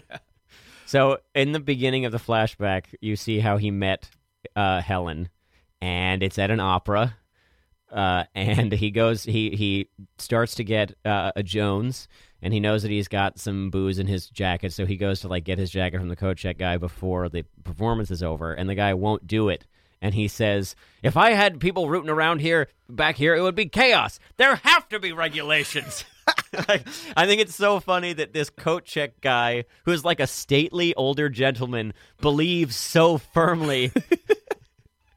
[0.86, 4.08] So in the beginning of the flashback, you see how he met
[4.56, 5.28] uh, Helen,
[5.80, 7.16] and it's at an opera.
[7.90, 12.08] Uh, and he goes, he he starts to get uh, a Jones,
[12.42, 15.28] and he knows that he's got some booze in his jacket, so he goes to
[15.28, 18.68] like get his jacket from the coat check guy before the performance is over, and
[18.68, 19.66] the guy won't do it.
[20.00, 23.66] And he says, "If I had people rooting around here, back here, it would be
[23.66, 24.20] chaos.
[24.36, 26.04] There have to be regulations."
[27.16, 31.28] I think it's so funny that this coat check guy, who's like a stately older
[31.28, 33.92] gentleman, believes so firmly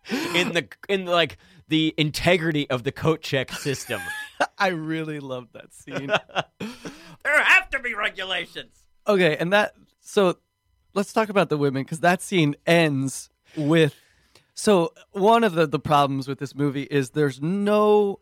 [0.09, 1.37] in the in like
[1.67, 4.01] the integrity of the coat check system.
[4.57, 6.07] I really love that scene.
[6.59, 8.85] there have to be regulations.
[9.07, 10.37] Okay, and that so
[10.93, 13.95] let's talk about the women because that scene ends with
[14.53, 18.19] so one of the the problems with this movie is there's no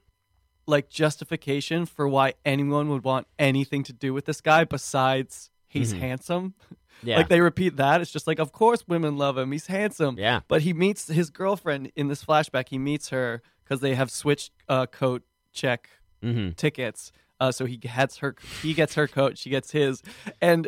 [0.65, 5.91] like justification for why anyone would want anything to do with this guy besides he's
[5.93, 6.53] handsome.
[6.99, 7.07] Mm-hmm.
[7.07, 7.15] Yeah.
[7.15, 8.01] Like they repeat that.
[8.01, 9.53] It's just like, of course, women love him.
[9.53, 10.17] He's handsome.
[10.19, 10.41] Yeah.
[10.49, 12.67] But he meets his girlfriend in this flashback.
[12.67, 15.87] He meets her because they have switched uh, coat check
[16.21, 16.55] Mm-hmm.
[16.57, 17.13] tickets.
[17.39, 20.03] Uh, so he gets her, he gets her coat, she gets his,
[20.41, 20.67] and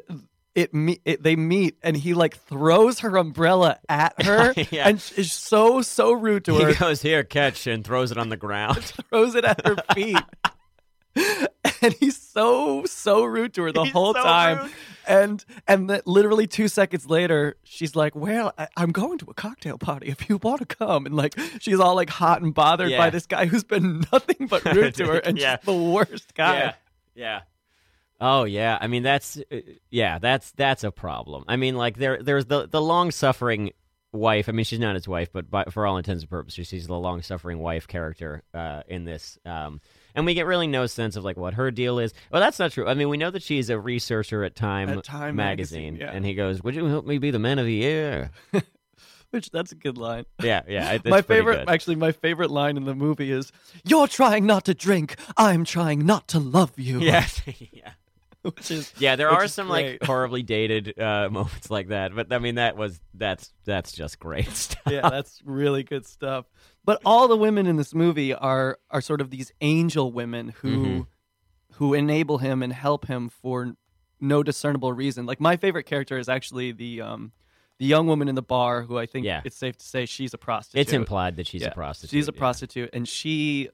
[0.55, 4.87] it, me- it they meet, and he like throws her umbrella at her, Yeah.
[4.87, 8.29] and is so so rude to her, He goes here, catch, and throws it on
[8.29, 8.77] the ground.
[9.09, 10.17] throws it at her feet.
[11.83, 14.71] And he's so so rude to her the He's whole so time, rude.
[15.07, 19.77] and and literally two seconds later, she's like, "Well, I, I'm going to a cocktail
[19.79, 20.07] party.
[20.09, 22.99] If you want to come," and like she's all like hot and bothered Yeah.
[22.99, 25.55] by this guy who's been nothing but rude to her and Yeah.
[25.55, 26.53] just the worst guy.
[26.59, 26.73] Yeah,
[27.15, 27.39] yeah.
[28.19, 29.57] Oh yeah, I mean that's uh,
[29.89, 31.43] yeah, that's that's a problem.
[31.47, 33.71] I mean, like there there's the the long suffering
[34.13, 34.49] wife.
[34.49, 36.95] I mean, she's not his wife, but by, for all intents and purposes, she's the
[36.95, 39.37] long suffering wife character uh, in this.
[39.45, 39.81] Um,
[40.15, 42.13] and we get really no sense of like what her deal is.
[42.31, 42.87] Well, that's not true.
[42.87, 46.11] I mean, we know that she's a researcher at Time, At Time magazine, magazine, yeah.
[46.11, 48.31] and he goes, "Would you help me be the man of the year?"
[49.31, 50.25] Which that's a good line.
[50.43, 50.97] Yeah, yeah.
[51.05, 51.69] my favorite, good.
[51.69, 53.53] actually, my favorite line in the movie is,
[53.85, 55.15] "You're trying not to drink.
[55.37, 57.41] I'm trying not to love you." Yes,
[57.71, 57.91] yeah.
[58.41, 62.39] Which is Yeah, there are some like horribly dated uh, moments like that, but I
[62.39, 64.81] mean that was that's that's just great stuff.
[64.89, 66.45] yeah, that's really good stuff.
[66.83, 70.69] But all the women in this movie are are sort of these angel women who
[70.85, 71.07] Mhm.
[71.73, 73.75] who enable him and help him for
[74.19, 75.25] no discernible reason.
[75.25, 77.31] Like my favorite character is actually the um
[77.79, 79.41] the young woman in the bar who I think Yeah.
[79.43, 80.81] it's safe to say she's a prostitute.
[80.81, 82.11] It's implied that she's Yeah, a prostitute.
[82.11, 82.37] She's a yeah.
[82.39, 83.69] prostitute and she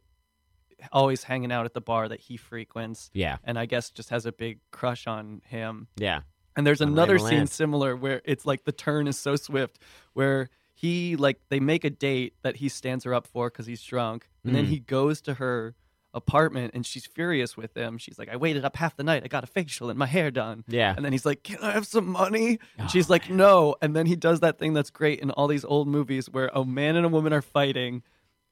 [0.92, 4.26] always hanging out at the bar that he frequents Yeah, and I guess just has
[4.26, 5.88] a big crush on him.
[5.98, 6.22] yeah,
[6.56, 9.80] And there's On another Ray scene similar where it's like the turn is so swift
[10.14, 13.82] where he like they make a date that he stands her up for because he's
[13.84, 14.70] drunk, and then Mm.
[14.70, 15.76] he goes to her
[16.14, 17.98] apartment and she's furious with him.
[17.98, 19.24] She's like, "I waited up half the night.
[19.24, 20.94] I got a facial and my hair done." yeah.
[20.96, 23.96] And then he's like, "Can I have some money?" And Oh, she's like, "No." And
[23.96, 26.96] then he does that thing that's great in all these old movies where a man
[26.96, 28.04] and a woman are fighting.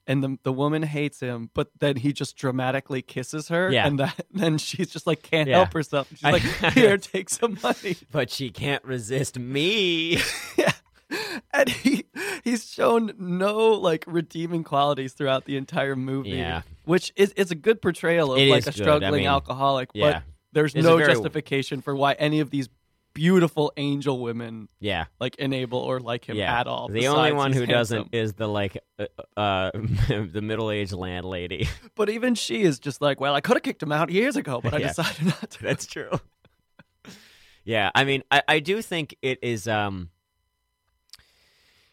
[0.08, 3.86] And the the woman hates him, but then he just dramatically kisses her, Yeah.
[3.88, 5.56] and that then she's just like can't Yeah.
[5.56, 6.08] help herself.
[6.10, 6.42] She's I- like,
[6.74, 10.20] "Here, take some money." But she can't resist me.
[10.56, 10.72] yeah.
[11.52, 12.04] And he
[12.44, 16.30] he's shown no like redeeming qualities throughout the entire movie.
[16.30, 16.62] Yeah.
[16.84, 18.74] Which is it's a good portrayal of It like a good.
[18.80, 20.12] I struggling mean, alcoholic, yeah.
[20.12, 22.68] but there's It's no very- justification for why any of these
[23.16, 26.60] beautiful angel women yeah, like enable or like him yeah.
[26.60, 26.88] at all.
[26.88, 29.06] The only one who doesn't is the like uh,
[29.38, 29.70] uh
[30.08, 31.68] the middle aged landlady.
[31.94, 34.60] But even she is just like, well, I could have kicked him out years ago,
[34.60, 34.88] but I Yeah.
[34.88, 35.62] decided not to.
[35.62, 36.10] That's true.
[37.64, 39.66] yeah, I mean, I, I do think it is.
[39.66, 40.10] Um,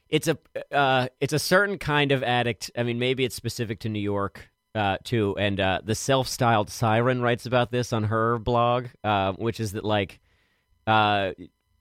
[0.10, 0.38] it's a
[0.72, 2.70] uh, it's a certain kind of addict.
[2.78, 5.36] I mean, maybe it's specific to New York uh, too.
[5.38, 9.86] And uh, the self-styled siren writes about this on her blog, uh, which is that
[9.86, 10.20] like
[10.88, 11.32] uh,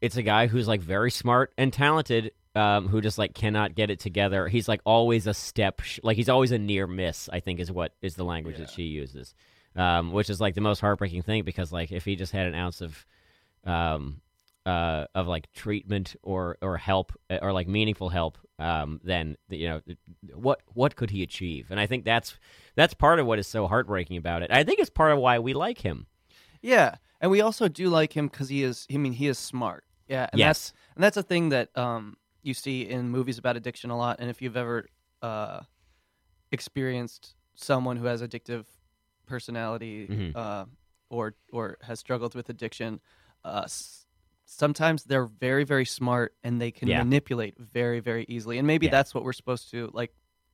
[0.00, 2.32] it's a guy who's like very smart and talented.
[2.54, 4.46] Um, who just like cannot get it together.
[4.46, 7.30] He's like always a step, sh- like he's always a near miss.
[7.32, 9.34] I think is what is the language that she uses,
[9.74, 12.54] um, which is like the most heartbreaking thing because like if he just had an
[12.54, 13.06] ounce of,
[13.64, 14.20] um,
[14.66, 19.70] uh, of like treatment or or help uh, or like meaningful help, um, then you
[19.70, 19.80] know
[20.34, 21.68] what what could he achieve?
[21.70, 22.36] And I think that's
[22.74, 24.50] that's part of what is so heartbreaking about it.
[24.50, 26.06] I think it's part of why we like him.
[26.60, 28.86] Yeah, and we also do like him because he is.
[28.92, 29.84] I mean, he is smart.
[30.08, 30.48] Yeah, and Yes.
[30.48, 34.16] that's and that's a thing that um you see in movies about addiction a lot.
[34.20, 34.88] And if you've ever
[35.22, 35.60] uh
[36.50, 38.64] experienced someone who has addictive
[39.26, 40.36] personality Mhm.
[40.36, 40.66] uh,
[41.10, 43.00] or or has struggled with addiction,
[43.44, 44.06] uh, s-
[44.44, 46.98] sometimes they're very very smart and they can Yeah.
[46.98, 48.58] manipulate very very easily.
[48.58, 48.90] And maybe Yeah.
[48.92, 50.12] that's what we're supposed to like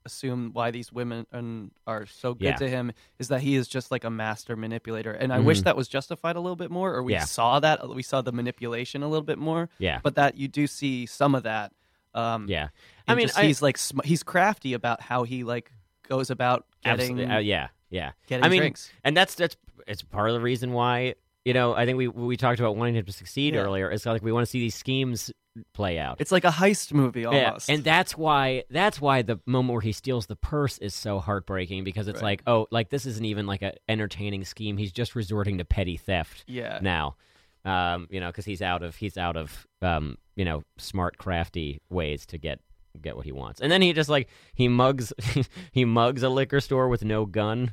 [0.08, 2.56] assume why these women and are so good Yeah.
[2.56, 5.12] to him is that he is just like a master manipulator.
[5.12, 5.64] And I wish Mhm.
[5.64, 7.24] that was justified a little bit more, or we Yeah.
[7.24, 9.68] saw that we saw the manipulation a little bit more.
[9.78, 10.00] Yeah.
[10.02, 11.72] But that you do see some of that.
[12.14, 12.68] Um, Yeah,
[13.06, 15.70] I mean, just I- he's like sm- he's crafty about how he like
[16.08, 18.12] goes about getting Uh, yeah, yeah.
[18.26, 18.90] getting I mean, drinks.
[19.04, 19.56] and that's that's
[19.86, 22.96] it's part of the reason why you know I think we we talked about wanting
[22.96, 23.60] him to succeed Yeah.
[23.60, 23.90] earlier.
[23.90, 25.30] It's like we want to see these schemes
[25.72, 26.16] play out.
[26.20, 27.68] It's like a heist movie almost.
[27.68, 31.18] Yeah, and that's why that's why the moment where he steals the purse is so
[31.18, 32.40] heartbreaking because it's Right.
[32.40, 34.76] like oh like this isn't even like an entertaining scheme.
[34.76, 37.16] He's just resorting to petty theft yeah, now.
[37.64, 41.80] Um, you know, because he's out of he's out of um, you know, smart, crafty
[41.90, 42.60] ways to get
[43.00, 43.60] get what he wants.
[43.60, 45.12] And then he just like he mugs
[45.72, 47.72] he mugs a liquor store with no gun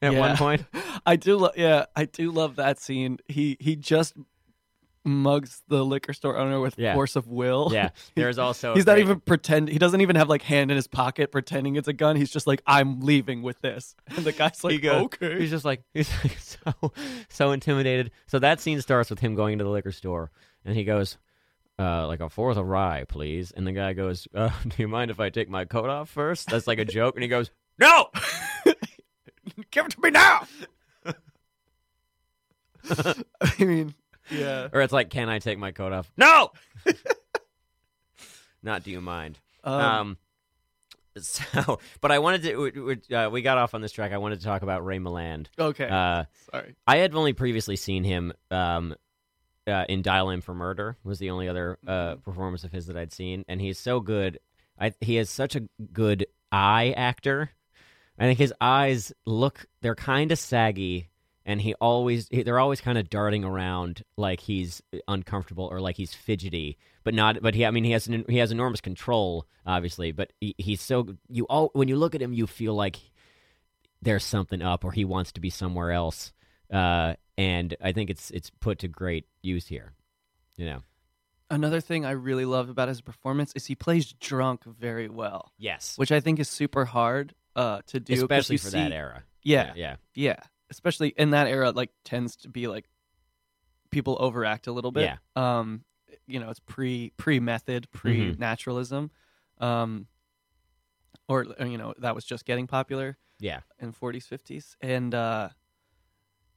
[0.00, 0.64] at one point.
[1.06, 1.36] I do.
[1.36, 3.18] Lo- yeah, I do love that scene.
[3.26, 4.14] He he just
[5.04, 6.94] mugs the liquor store owner with Yeah.
[6.94, 7.70] force of will.
[7.72, 9.68] Yeah, there's also He's not great- even pretend.
[9.68, 12.16] He doesn't even have like hand in his pocket pretending it's a gun.
[12.16, 15.38] He's just like, I'm leaving with this, and the guy's like, He goes- okay.
[15.40, 16.92] He's just like he's like so
[17.28, 18.10] so intimidated.
[18.26, 20.30] So that scene starts with him going to the liquor store,
[20.64, 21.18] and he goes,
[21.78, 23.50] uh, like a fourth of rye, please.
[23.50, 26.48] And the guy goes, uh, "Do you mind if I take my coat off first?
[26.50, 27.16] That's like a joke.
[27.16, 28.08] And he goes, "No,
[29.72, 30.46] Give it to me now.
[32.84, 33.94] I mean,
[34.32, 34.68] yeah.
[34.72, 36.50] or it's like, "Can I take my coat off?" No,
[38.62, 38.82] not.
[38.82, 39.38] Do you mind?
[39.64, 40.16] Um, Um,
[41.18, 42.56] so, but I wanted to.
[42.56, 44.12] We, uh, we got off on this track.
[44.12, 45.46] I wanted to talk about Ray Milland.
[45.58, 45.88] okay.
[45.88, 46.74] Uh, Sorry.
[46.86, 48.94] I had only previously seen him um,
[49.66, 50.96] uh, in Dial M for Murder.
[51.04, 54.38] Was the only other uh, performance of his that I'd seen, and he's so good.
[54.78, 55.62] I he is such a
[55.92, 57.50] good eye actor.
[58.18, 61.08] I think his eyes look they're kind of saggy,
[61.44, 65.96] and he always he- they're always kind of darting around like he's uncomfortable or like
[65.96, 67.40] he's fidgety, but not.
[67.42, 70.80] But he I mean he has an, he has enormous control, obviously, but he, he's
[70.80, 72.98] so you all when you look at him, you feel like
[74.00, 76.32] there's something up or he wants to be somewhere else.
[76.72, 79.92] Uh, and I think it's it's put to great use here.
[80.56, 80.82] You know.
[81.50, 85.98] Another thing I really love about his performance is he plays drunk very well, Yes.
[85.98, 89.22] which I think is super hard uh, to do Especially for see- that era.
[89.42, 89.96] Yeah, Yeah.
[90.14, 90.36] yeah.
[90.72, 92.86] Especially in that era, like tends to be like
[93.90, 95.02] people overact a little bit.
[95.04, 95.16] Yeah.
[95.36, 95.84] Um,
[96.26, 97.98] you know, it's pre pre method, Mm-hmm.
[97.98, 99.10] pre naturalism,
[99.58, 100.06] um,
[101.28, 103.60] or or, you know that was just getting popular Yeah.
[103.78, 105.50] in 40s 50s and uh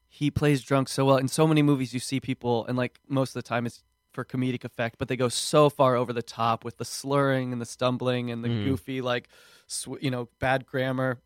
[0.08, 3.30] he plays drunk so well in so many movies you see people and like most
[3.36, 6.64] of the time it's for comedic effect but they go so far over the top
[6.64, 8.64] with the slurring and the stumbling and the Mhm.
[8.64, 9.28] goofy like
[9.68, 11.20] sw- you know bad grammar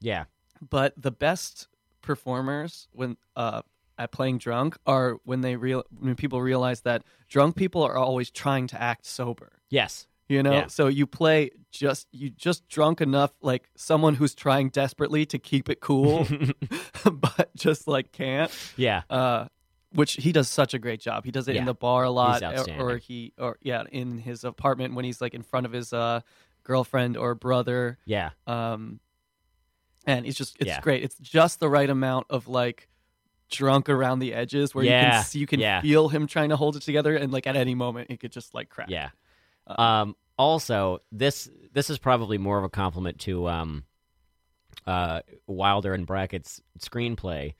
[0.00, 0.24] Yeah.
[0.60, 1.68] but the best
[2.02, 3.62] performers when uh
[3.98, 8.30] at playing drunk are when they real when people realize that drunk people are always
[8.30, 10.06] trying to act sober Yes.
[10.28, 10.66] you know Yeah.
[10.68, 15.68] so you play just you just drunk enough like someone who's trying desperately to keep
[15.68, 16.26] it cool
[17.12, 19.02] but just like can't Yeah.
[19.10, 19.46] uh
[19.92, 21.60] which he does such a great job he does it Yeah.
[21.62, 22.42] in the bar a lot
[22.78, 26.20] or he or yeah in his apartment when he's like in front of his uh
[26.64, 28.30] girlfriend or brother Yeah.
[28.46, 29.00] um
[30.06, 30.80] and it's just it's Yeah.
[30.80, 32.88] great it's just the right amount of like
[33.50, 35.10] drunk around the edges where you Yeah.
[35.18, 35.80] can see, you can Yeah.
[35.80, 38.54] feel him trying to hold it together and like at any moment it could just
[38.54, 39.10] like crack Yeah.
[39.66, 43.84] Uh, Um, also, this this is probably more of a compliment to um,
[44.86, 47.54] uh, Wilder and Brackett's screenplay,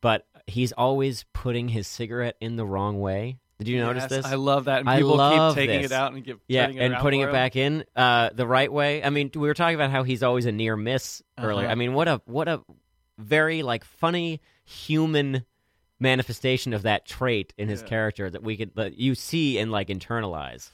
[0.00, 3.38] but he's always putting his cigarette in the wrong way.
[3.64, 4.26] Did you notice Yes, this?
[4.26, 4.80] I love that.
[4.80, 5.90] And I people love keep taking this.
[5.90, 7.32] it out and give yeah, it and putting it him.
[7.32, 9.02] back in uh, the right way.
[9.04, 11.66] I mean, we were talking about how he's always a near miss earlier.
[11.66, 11.72] Uh-huh.
[11.72, 12.60] I mean, what a what a
[13.18, 15.44] very like funny human
[16.00, 17.88] manifestation of that trait in his Yeah.
[17.88, 20.70] character that we could that you see and like internalize.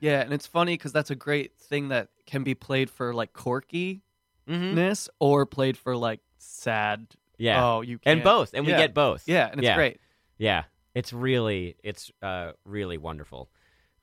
[0.00, 3.32] Yeah, and it's funny because that's a great thing that can be played for like
[3.32, 4.00] quirkiness
[4.48, 5.08] Mm-hmm.
[5.18, 7.06] or played for like sad.
[7.36, 7.64] Yeah.
[7.64, 9.24] Oh, you and can't- both, and we get both.
[9.26, 9.74] Yeah, and it's Yeah.
[9.76, 10.00] great.
[10.38, 10.64] Yeah,
[10.94, 13.50] it's really it's uh really wonderful.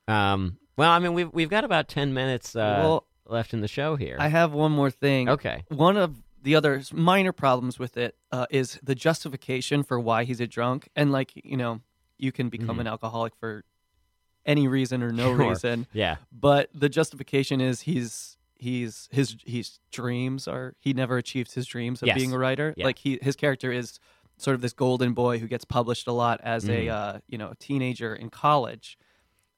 [0.08, 3.68] Um, well, I mean we've we've got about ten minutes uh, Well, left in the
[3.68, 4.16] show here.
[4.18, 5.28] I have one more thing.
[5.28, 5.64] okay.
[5.68, 10.40] One of the other minor problems with it uh, is the justification for why he's
[10.40, 11.80] a drunk, and like you know,
[12.18, 12.82] you can become Mhm.
[12.82, 13.64] an alcoholic for
[14.44, 15.50] any reason or no Sure.
[15.50, 15.86] reason.
[15.92, 16.16] Yeah.
[16.30, 22.00] but the justification is he's he's his his dreams are he never achieved his dreams
[22.02, 22.16] of Yes.
[22.16, 22.84] being a writer Yeah.
[22.86, 23.98] like he his character is
[24.38, 26.70] sort of this golden boy who gets published a lot as Mhm.
[26.70, 28.98] a uh, you know teenager in college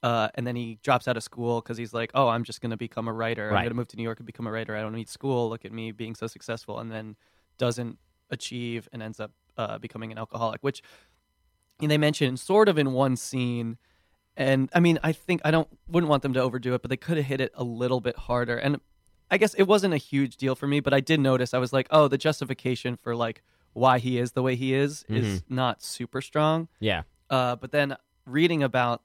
[0.03, 2.71] uh, and then he drops out of school because he's like oh i'm just going
[2.71, 4.77] to become a writer i'm going to move to new york and become a writer
[4.77, 7.17] i don't need school look at me being so successful and then
[7.59, 7.99] doesn't
[8.31, 10.83] achieve and ends up uh, becoming an alcoholic which
[11.81, 13.79] and they mention sort of in one scene
[14.37, 16.97] and I mean, I think I don't wouldn't want them to overdo it, but they
[16.97, 18.57] could have hit it a little bit harder.
[18.57, 18.81] And
[19.33, 21.73] I guess it wasn't a huge deal for me, but I did notice I was
[21.73, 23.43] like, oh, the justification for like
[23.79, 26.69] why he is the way he is is not super strong.
[26.81, 27.03] Yeah.
[27.31, 29.03] Uh, but then reading about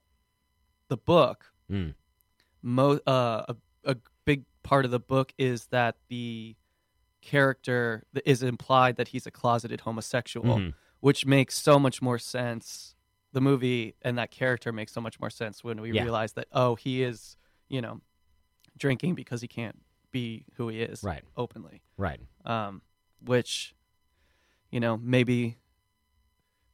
[0.88, 1.94] the book, Mm.
[2.62, 3.56] mo- uh, a,
[3.92, 6.56] a big part of the book is that the
[7.22, 10.74] character is implied that he's a closeted homosexual, Mhm.
[11.00, 12.94] which makes so much more sense.
[13.32, 16.02] The movie and that character makes so much more sense when we Yeah.
[16.02, 17.36] realize that oh, he is
[17.68, 18.00] you know
[18.76, 21.24] drinking because he can't be who he is Right.
[21.36, 21.82] openly.
[21.96, 22.20] Right.
[22.44, 22.82] Um,
[23.20, 23.73] which
[24.70, 25.56] you know maybe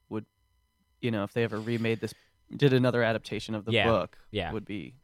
[0.08, 0.26] would
[1.00, 2.14] you know if they ever remade this,
[2.54, 3.86] did another adaptation of the Yeah.
[3.86, 4.52] book, Yeah.
[4.52, 4.94] would be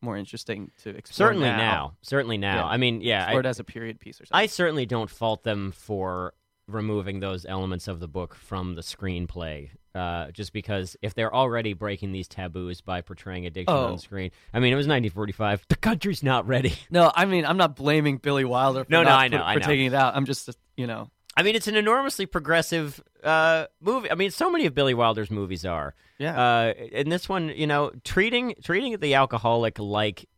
[0.00, 1.28] more interesting to explore.
[1.28, 1.56] Certainly now.
[1.56, 1.96] now.
[2.02, 2.56] Certainly now.
[2.56, 2.64] Yeah.
[2.66, 3.26] I mean, yeah.
[3.26, 4.42] I, it as a period piece or something.
[4.42, 6.34] I certainly don't fault them for
[6.66, 9.70] removing those elements of the book from the screenplay.
[9.94, 13.92] Uh, just because if they're already breaking these taboos by portraying addiction Oh.
[13.92, 15.64] on screen, I mean, it was 1945.
[15.68, 16.74] The country's not ready.
[16.90, 18.84] no, I mean I'm not blaming Billy Wilder.
[18.84, 19.66] For No, no, not I know, for, I for know.
[19.66, 20.16] taking it out.
[20.16, 24.10] I'm just you know I mean, it's an enormously progressive uh, movie.
[24.10, 25.94] I mean, so many of Billy Wilder's movies are.
[26.18, 30.28] yeah Uh, and this one, you know, treating treating the alcoholic like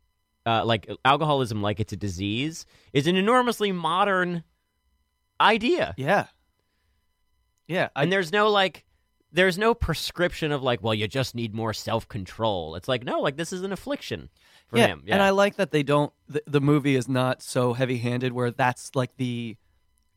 [0.45, 4.43] uh, like alcoholism like it's a disease is an enormously modern
[5.39, 5.93] idea.
[5.97, 6.27] yeah
[7.67, 7.89] yeah.
[7.95, 8.85] I and there's no like
[9.31, 12.75] there's no prescription of like, well, you just need more self control.
[12.75, 14.29] It's like, no, like this is an affliction
[14.67, 15.03] for yeah, him.
[15.05, 15.15] Yeah.
[15.15, 16.11] and I like that they don't.
[16.27, 19.57] The, the movie is not so heavy-handed where that's like the,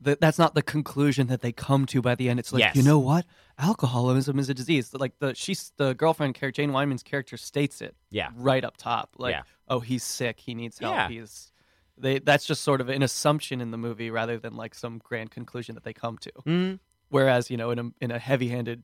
[0.00, 0.16] the.
[0.20, 2.38] That's not the conclusion that they come to by the end.
[2.40, 2.76] It's like Yes.
[2.76, 3.26] you know what,
[3.58, 4.92] alcoholism is a disease.
[4.94, 7.94] Like the she's the girlfriend character, Jane Wyman's character states it.
[8.10, 8.30] Yeah.
[8.36, 9.14] right up top.
[9.18, 9.42] Like, Yeah.
[9.68, 10.40] oh, he's sick.
[10.40, 10.94] He needs help.
[10.94, 11.08] Yeah.
[11.08, 11.52] He's.
[11.98, 15.30] They, that's just sort of an assumption in the movie rather than like some grand
[15.30, 16.32] conclusion that they come to.
[16.46, 16.78] Mhm.
[17.10, 18.82] Whereas you know in a in a heavy-handed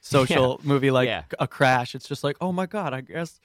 [0.00, 1.22] social movie like Yeah.
[1.38, 3.38] a crash, it's just like oh my god, I guess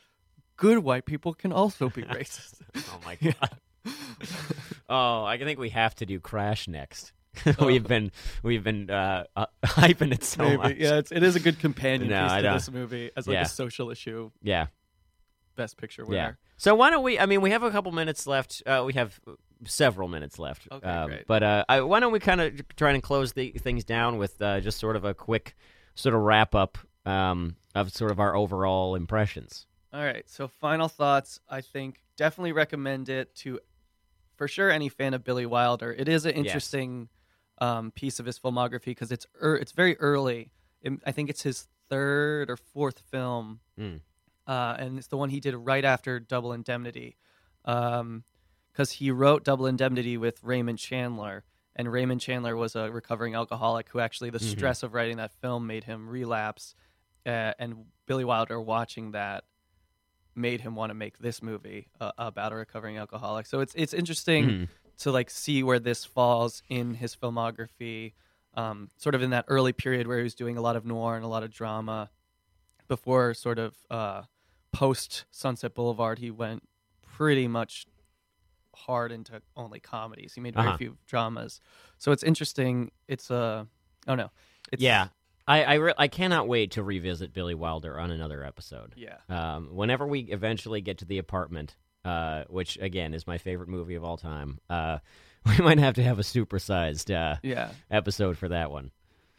[0.55, 2.61] good white people can also be racist.
[2.75, 3.57] Oh my god.
[4.89, 7.11] oh, I think we have to do Crash next.
[7.59, 8.11] we've been
[8.43, 10.57] we've been uh, uh, hyping it so Maybe.
[10.57, 10.75] much.
[10.77, 13.27] Yeah, it's, it is a good companion No, piece I to don't- this movie as
[13.27, 13.41] like Yeah.
[13.41, 14.67] a social issue, Yeah.
[15.55, 16.09] best picture Yeah.
[16.09, 16.37] winner.
[16.57, 17.17] So why don't we?
[17.17, 18.61] I mean, we have a couple minutes left.
[18.65, 19.19] Uh, we have
[19.65, 20.67] several minutes left.
[20.71, 21.27] Okay, Um, great.
[21.27, 24.39] But uh, I, why don't we kind of try and close the things down with
[24.41, 25.55] uh, just sort of a quick
[25.95, 29.65] sort of wrap up um, of sort of our overall impressions.
[29.91, 31.39] All right, so final thoughts.
[31.49, 33.59] I think definitely recommend it to,
[34.35, 35.91] for sure, any fan of Billy Wilder.
[35.93, 37.09] It is an interesting
[37.59, 40.51] um, piece of his filmography because it's er, it's very early.
[40.81, 44.01] It- I think it's his third or fourth film, Mm.
[44.47, 47.15] uh, and it's the one he did right after Double Indemnity,
[47.63, 51.43] because he wrote Double Indemnity with Raymond Chandler,
[51.75, 54.49] and Raymond Chandler was a recovering alcoholic who actually the Mhm.
[54.51, 56.75] stress of writing that film made him relapse,
[57.25, 59.45] uh, and Billy Wilder watching that
[60.35, 63.45] made him want to make this movie uh, about a recovering alcoholic.
[63.45, 64.67] So it's it's interesting Mhm.
[64.99, 68.13] to like see where this falls in his filmography,
[68.55, 71.15] um, sort of in that early period where he was doing a lot of noir
[71.15, 72.09] and a lot of drama.
[72.87, 74.23] Before sort of uh,
[74.71, 76.67] post Sunset Boulevard, he went
[77.01, 77.85] pretty much
[78.75, 80.33] hard into only comedies.
[80.33, 80.77] He made very Uh-huh.
[80.77, 81.59] few dramas.
[81.97, 82.91] So it's interesting.
[83.07, 83.65] It's a uh,
[84.07, 84.31] oh no,
[84.71, 85.09] it's yeah,
[85.47, 88.93] I I, re- I cannot wait to revisit Billy Wilder on another episode.
[88.95, 89.17] yeah.
[89.29, 91.75] Um, whenever we eventually get to the apartment,
[92.05, 94.99] uh, which again is my favorite movie of all time, uh,
[95.45, 98.91] we might have to have a supersized uh, Yeah, episode for that one.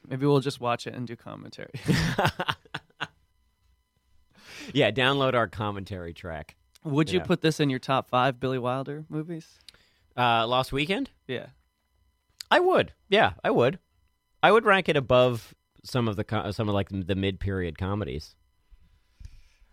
[0.06, 1.70] maybe we'll just watch it and do commentary.
[4.72, 6.56] yeah, download our commentary track.
[6.84, 7.24] Would you Yeah.
[7.26, 9.58] put this in your top five Billy Wilder movies?
[10.16, 11.10] Uh, Lost Weekend.
[11.26, 11.46] Yeah.
[12.50, 12.92] I would.
[13.08, 13.78] Yeah, I would.
[14.42, 15.54] I would rank it above
[15.84, 18.34] some of the some of like the mid period comedies.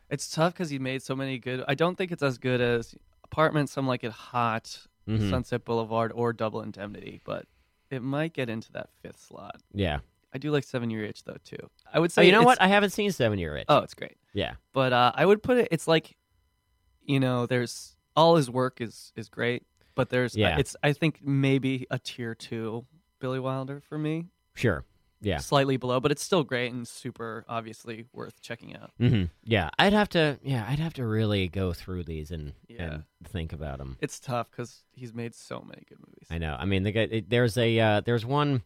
[0.10, 1.64] It's tough because he made so many good.
[1.68, 5.30] I don't think it's as good as Apartment, Some Like It Hot, Mhm.
[5.30, 7.46] Sunset Boulevard, or Double Indemnity, but
[7.90, 9.62] it might get into that fifth slot.
[9.74, 10.00] Yeah.
[10.34, 11.70] I do like Seven Year Itch though too.
[11.94, 12.62] I would say Oh, you know what?
[12.62, 13.66] I haven't seen Seven Year Itch.
[13.70, 14.18] Oh, it's great.
[14.34, 14.56] yeah.
[14.74, 15.70] But uh, I would put it.
[15.72, 16.16] It's like,
[17.06, 19.64] you know, there's all his work is is great,
[19.96, 20.58] but there's Yeah.
[20.58, 22.86] It's I think maybe a tier two
[23.20, 24.84] Billy Wilder for me, Sure.
[25.24, 25.38] Yeah.
[25.38, 28.92] slightly below, but it's still great and super obviously worth checking out.
[28.98, 29.70] hmm Yeah.
[29.78, 30.40] I'd have to.
[30.44, 30.66] Yeah.
[30.68, 32.94] I'd have to really go through these and Yeah.
[32.94, 33.98] and think about them.
[34.02, 36.28] It's tough because he's made so many good movies.
[36.32, 36.56] I know.
[36.60, 37.02] I mean, the guy.
[37.02, 37.80] It, there's a.
[37.80, 38.64] Uh, there's one.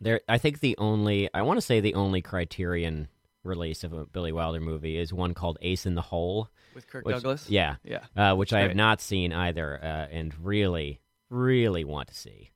[0.00, 0.20] There.
[0.28, 1.28] I think the only.
[1.32, 3.08] I want to say the only Criterion
[3.44, 6.48] release of a Billy Wilder movie is one called Ace in the Hole.
[6.74, 7.48] With Kirk which- Douglas.
[7.48, 7.76] Yeah.
[7.84, 8.04] yeah.
[8.16, 8.76] uh, which I have great.
[8.76, 12.50] not seen either, uh, and really, really want to see.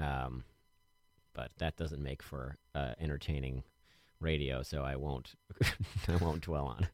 [0.00, 0.44] Um,
[1.38, 3.62] but that doesn't make for uh, entertaining
[4.18, 5.34] radio, so I won't.
[6.08, 6.88] I won't dwell on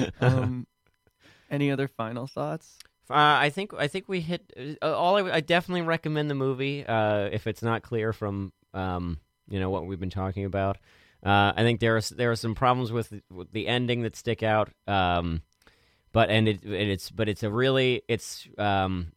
[0.00, 0.14] it.
[0.20, 0.66] Um,
[1.50, 2.78] any other final thoughts?
[3.08, 4.52] Uh, I think I think we hit
[4.82, 5.16] uh, all.
[5.24, 9.18] I, I definitely recommend the movie uh, if it's not clear from um,
[9.48, 10.78] you know what we've been talking about.
[11.24, 14.16] Uh, I think there are there are some problems with, the- with the ending that
[14.16, 14.70] stick out.
[14.88, 15.42] Um,
[16.10, 19.12] but and it it's but it's a really it's um,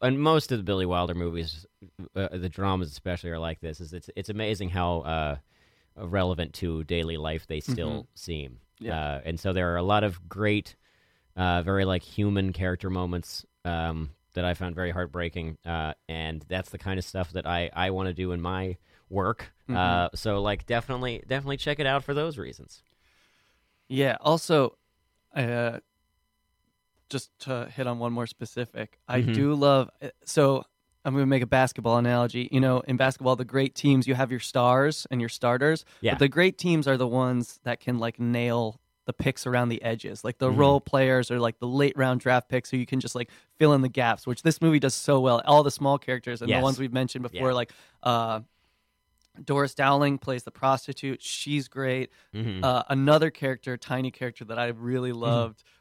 [0.00, 1.66] and most of the Billy Wilder movies,
[2.14, 3.80] uh, the dramas especially are like this.
[3.80, 5.36] Is it's it's amazing how uh,
[5.96, 8.60] relevant to daily life they still seem.
[8.78, 8.98] Yeah.
[8.98, 10.76] Uh, and so there are a lot of great,
[11.36, 15.58] uh, very like human character moments um, that I found very heartbreaking.
[15.66, 18.76] Uh, and that's the kind of stuff that I, I want to do in my
[19.10, 19.52] work.
[19.68, 22.82] Uh, so like definitely definitely check it out for those reasons.
[23.88, 24.16] Yeah.
[24.20, 24.78] Also,
[25.34, 25.80] uh,
[27.08, 29.34] just to hit on one more specific, I Mhm.
[29.34, 29.90] do love.
[30.02, 30.64] uh, So
[31.04, 32.48] I'm going to make a basketball analogy.
[32.52, 35.84] You know, in basketball, the great teams you have your stars and your starters.
[36.00, 36.12] Yeah.
[36.14, 39.80] But the great teams are the ones that can like nail the picks around the
[39.82, 40.58] edges, like the Mhm.
[40.58, 43.72] role players or like the late round draft picks, so you can just like fill
[43.72, 45.40] in the gaps, which this movie does so well.
[45.46, 46.60] All the small characters and Yes.
[46.60, 47.54] the ones we've mentioned before, Yeah.
[47.54, 48.40] like uh,
[49.42, 51.22] Doris Dowling plays the prostitute.
[51.22, 52.10] She's great.
[52.34, 52.62] Mhm.
[52.62, 55.20] Uh, another character, tiny character that I really Mm-hmm.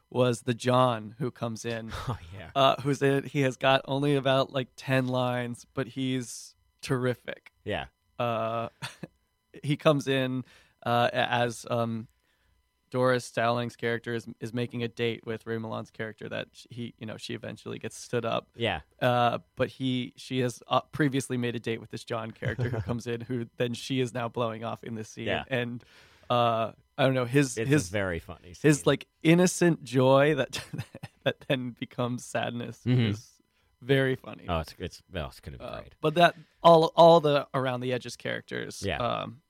[0.09, 1.91] Was the John who comes in.
[2.07, 2.49] oh yeah.
[2.55, 3.23] Uh, who's in?
[3.23, 7.51] He has got only about like ten lines, but he's terrific.
[7.65, 7.85] Yeah.
[8.17, 8.69] Uh,
[9.63, 10.45] he comes in
[10.85, 12.07] uh, as um,
[12.89, 17.05] Doris Dowling's character is, is making a date with Ray Milland's character that he, you
[17.05, 18.47] know, she eventually gets stood up.
[18.55, 18.79] Yeah.
[19.01, 22.79] Uh, but he, she has uh, previously made a date with this John character who
[22.81, 25.43] comes in, who then she is now blowing off in this scene, Yeah.
[25.49, 25.83] and
[26.29, 28.53] uh, I don't know his It's his very funny.
[28.61, 30.61] his like innocent joy that
[31.23, 33.09] that then becomes sadness Mhm.
[33.11, 33.29] is
[33.81, 34.45] very funny.
[34.49, 35.95] Oh, it's it's well, it's gonna be Uh, great.
[36.01, 38.97] but that all all the around the edges characters, Yeah.
[38.97, 39.41] um,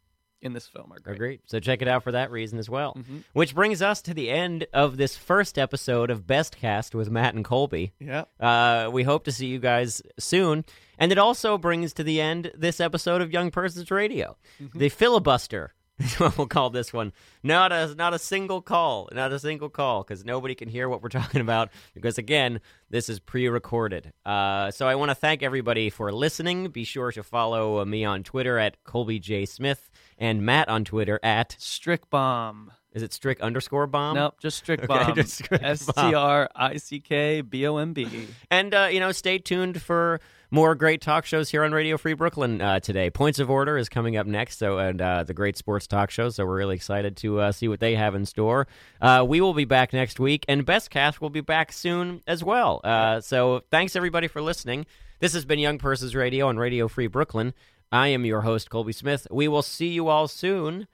[0.41, 1.15] in this film are great.
[1.15, 1.39] Agreed.
[1.47, 2.93] So check it out for that reason as well.
[2.93, 3.23] Mhm.
[3.33, 7.33] Which brings us to the end of this first episode of Best Cast with Matt
[7.33, 7.93] and Colby.
[7.99, 10.63] Yeah, Uh, we hope to see you guys soon.
[10.99, 14.37] And it also brings to the end this episode of Young Persons Radio.
[14.75, 15.73] The filibuster
[16.19, 17.11] we'll call this one.
[17.43, 21.01] Not a not a single call, not a single call, because nobody can hear what
[21.01, 21.69] we're talking about.
[21.93, 24.13] Because again, this is pre-recorded.
[24.25, 26.69] Uh, so I want to thank everybody for listening.
[26.69, 31.19] Be sure to follow me on Twitter at Colby J Smith and Matt on Twitter
[31.23, 32.71] at Strick Bomb.
[32.93, 34.15] is it Strick underscore bomb?
[34.15, 35.15] nope, just Strick Bomb.
[35.15, 35.71] just Strick Bomb.
[35.71, 38.27] S T R I C K B O M B.
[38.51, 40.19] And, uh, you know, stay tuned for
[40.49, 43.09] more great talk shows here on Radio Free Brooklyn uh, today.
[43.09, 46.29] Points of Order is coming up next, so and uh, the great sports talk show.
[46.29, 48.67] So we're really excited to uh, see what they have in store.
[49.01, 52.43] Uh, we will be back next week, and Best Cast will be back soon as
[52.43, 52.81] well.
[52.83, 54.85] Uh, so thanks everybody for listening.
[55.19, 57.53] This has been Young Persons Radio on Radio Free Brooklyn.
[57.91, 59.27] I am your host Colby Smith.
[59.31, 60.87] We will see you all soon.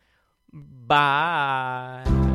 [0.51, 2.33] Bye.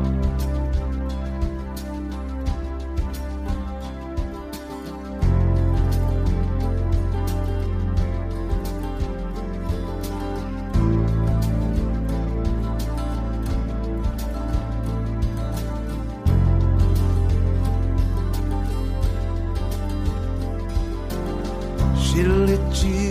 [22.09, 23.08] she lit you